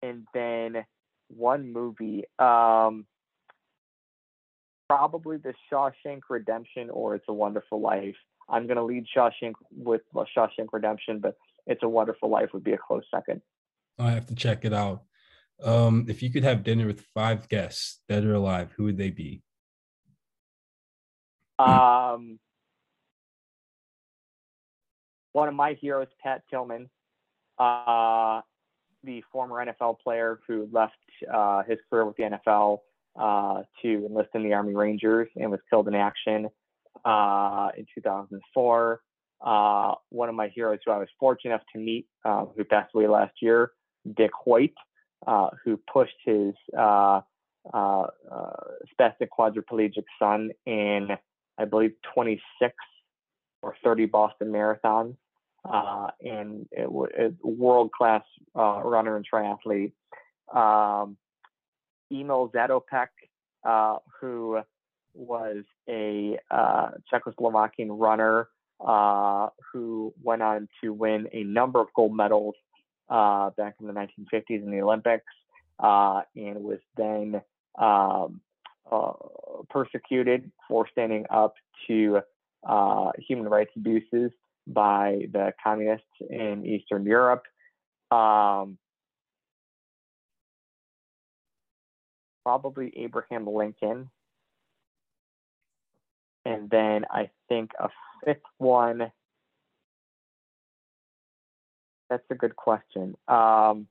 [0.03, 0.85] and then
[1.28, 2.24] one movie.
[2.39, 3.07] Um,
[4.97, 8.16] probably The Shawshank Redemption or It's a Wonderful Life.
[8.51, 11.34] I'm going to lead Shawshank with Shawshank Redemption, but
[11.66, 13.40] It's a Wonderful Life would be a close second.
[13.99, 15.05] I have to check it out.
[15.62, 19.11] Um, if you could have dinner with five guests, dead or alive, who would they
[19.11, 19.43] be?
[21.59, 22.38] Um,
[25.32, 26.90] one of my heroes, Pat Tillman,
[27.59, 28.43] uh,
[29.05, 30.95] the former NFL player who left
[31.32, 32.80] uh, his career with the NFL
[33.19, 36.49] uh, to enlist in the Army Rangers and was killed in action
[37.05, 39.01] uh, in 2004.
[39.45, 42.95] Uh, one of my heroes who I was fortunate enough to meet, uh, who passed
[42.95, 43.73] away last year,
[44.17, 44.73] Dick Hoyt,
[45.27, 47.29] uh, who pushed his spastic
[49.37, 51.09] quadriplegic son in,
[51.59, 52.75] I believe, 26
[53.63, 55.17] or 30 Boston marathons.
[55.65, 58.23] and it, it world class
[58.55, 59.93] runner and triathlete.
[60.55, 61.17] Um,
[62.13, 63.09] Emil Zatopek,
[63.65, 64.61] uh, who
[65.15, 68.49] was a uh, Czechoslovakian runner
[68.87, 72.55] uh, who went on to win a number of gold medals
[73.09, 75.25] uh, back in the 1950s in the Olympics
[75.79, 77.41] uh, and was then
[77.79, 78.41] um,
[78.91, 79.13] uh,
[79.71, 81.55] persecuted for standing up
[81.87, 82.21] to
[83.19, 84.31] human rights abuses
[84.67, 87.43] by the communists in Eastern Europe.
[88.11, 88.79] Um,
[92.45, 94.11] probably Abraham Lincoln.
[96.45, 97.88] And then I think a
[98.24, 99.12] fifth one.
[102.11, 103.16] That's a good question.
[103.28, 103.86] Um,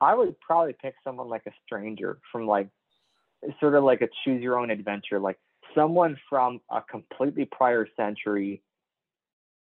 [0.00, 2.68] I would probably pick someone like a stranger from like
[3.60, 5.38] sort of like a choose your own adventure, like
[5.74, 8.62] someone from a completely prior century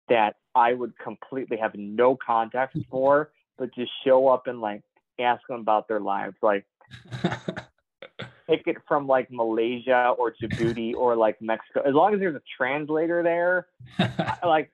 [0.10, 4.84] that I would completely have no context for, but just show up and like
[5.20, 6.36] ask them about their lives.
[6.42, 6.66] Like
[8.48, 11.82] pick it from like Malaysia or Djibouti or like Mexico.
[11.86, 13.68] As long as there's a translator there,
[14.44, 14.72] like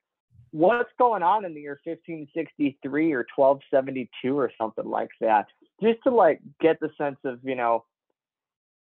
[0.51, 5.47] what's going on in the year 1563 or 1272 or something like that.
[5.81, 7.85] Just to like get the sense of, you know,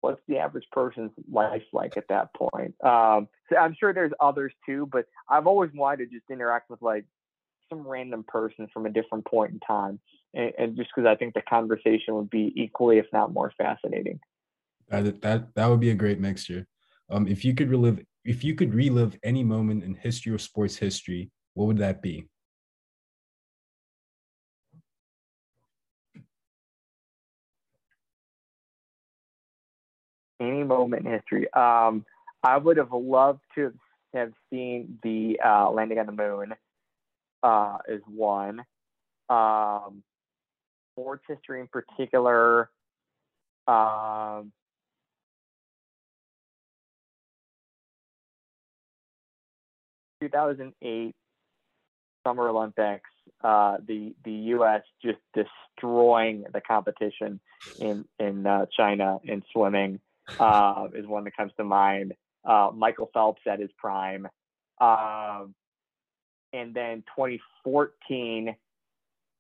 [0.07, 2.75] what's the average person's life like at that point?
[2.85, 6.81] Um, so I'm sure there's others too, but I've always wanted to just interact with
[6.81, 7.05] like
[7.69, 9.99] some random person from a different point in time,
[10.33, 14.21] and, and just because I think the conversation would be equally, if not more, fascinating.
[14.89, 16.69] That that that would be a great mixture.
[17.11, 20.77] Um, if you could relive, if you could relive any moment in history or sports
[20.77, 22.29] history, what would that be?
[30.41, 31.53] Any moment in history.
[31.53, 32.05] Um,
[32.43, 33.73] I would have loved to
[34.15, 36.55] have seen the uh, landing on the moon
[37.43, 38.61] uh, is one.
[39.29, 40.03] Um,
[40.93, 42.71] sports history in particular.
[43.67, 44.53] Um,
[50.23, 51.15] Two thousand eight
[52.27, 53.11] Summer Olympics,
[53.45, 54.83] uh, the the U.S.
[55.05, 57.39] just destroying the competition
[57.79, 60.01] in in uh, China in swimming
[60.39, 62.15] uh, is one that comes to mind.
[62.45, 64.29] Uh, Michael Phelps at his prime.
[64.81, 65.55] Um,
[66.53, 68.55] and then 2014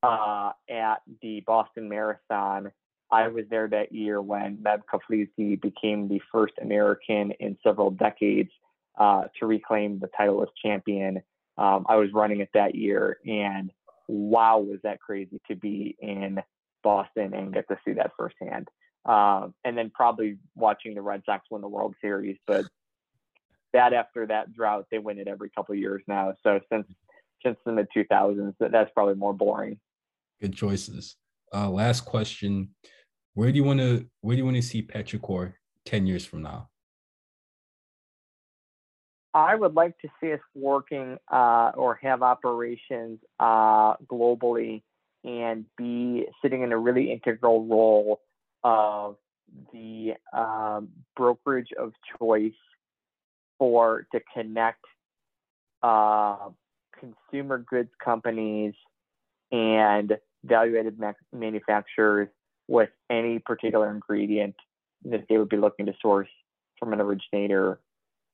[0.02, 2.72] uh, at the Boston Marathon,
[3.10, 8.50] I was there that year when Meb Keflezighi became the first American in several decades
[8.98, 11.22] uh, to reclaim the title as champion.
[11.56, 13.70] Um, I was running it that year, and
[14.08, 16.42] wow, was that crazy to be in
[16.82, 18.68] Boston and get to see that firsthand.
[19.06, 22.36] Um, and then probably watching the Red Sox win the World Series.
[22.46, 22.64] But
[23.72, 26.34] that after that drought, they win it every couple of years now.
[26.42, 26.86] So since
[27.44, 29.78] since the mid 2000s, that's probably more boring.
[30.40, 31.16] Good choices.
[31.54, 32.70] Uh, last question:
[33.34, 35.54] Where do you want to Where do you want to see Petrichor
[35.84, 36.68] ten years from now?
[39.32, 44.82] I would like to see us working uh, or have operations uh, globally
[45.24, 48.20] and be sitting in a really integral role
[48.66, 49.14] of
[49.72, 52.52] the um, brokerage of choice
[53.60, 54.84] for to connect
[55.84, 56.48] uh,
[56.98, 58.74] consumer goods companies
[59.52, 62.28] and value-added ma- manufacturers
[62.66, 64.56] with any particular ingredient
[65.04, 66.28] that they would be looking to source
[66.76, 67.78] from an originator,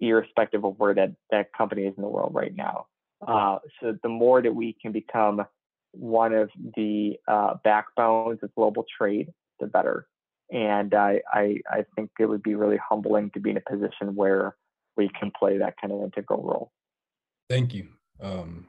[0.01, 2.87] irrespective of where that, that company is in the world right now.
[3.26, 5.45] Uh, so the more that we can become
[5.93, 9.30] one of the uh, backbones of global trade,
[9.61, 10.07] the better.
[10.53, 14.14] And I, I, I think it would be really humbling to be in a position
[14.14, 14.55] where
[14.96, 16.70] we can play that kind of integral role.
[17.48, 17.88] Thank you.
[18.20, 18.68] Um,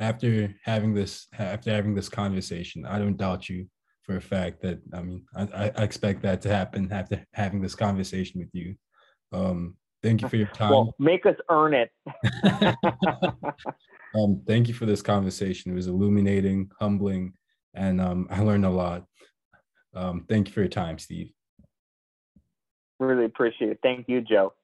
[0.00, 3.68] after having this, after having this conversation, I don't doubt you
[4.02, 7.74] for a fact that I mean I, I expect that to happen after having this
[7.74, 8.74] conversation with you.
[9.32, 10.70] Um, thank you for your time.
[10.70, 11.90] Well, make us earn it.
[14.14, 15.72] um, thank you for this conversation.
[15.72, 17.32] It was illuminating, humbling,
[17.74, 19.04] and um, I learned a lot.
[19.94, 21.32] Um, thank you for your time, Steve.
[22.98, 23.78] Really appreciate it.
[23.82, 24.54] Thank you, Joe.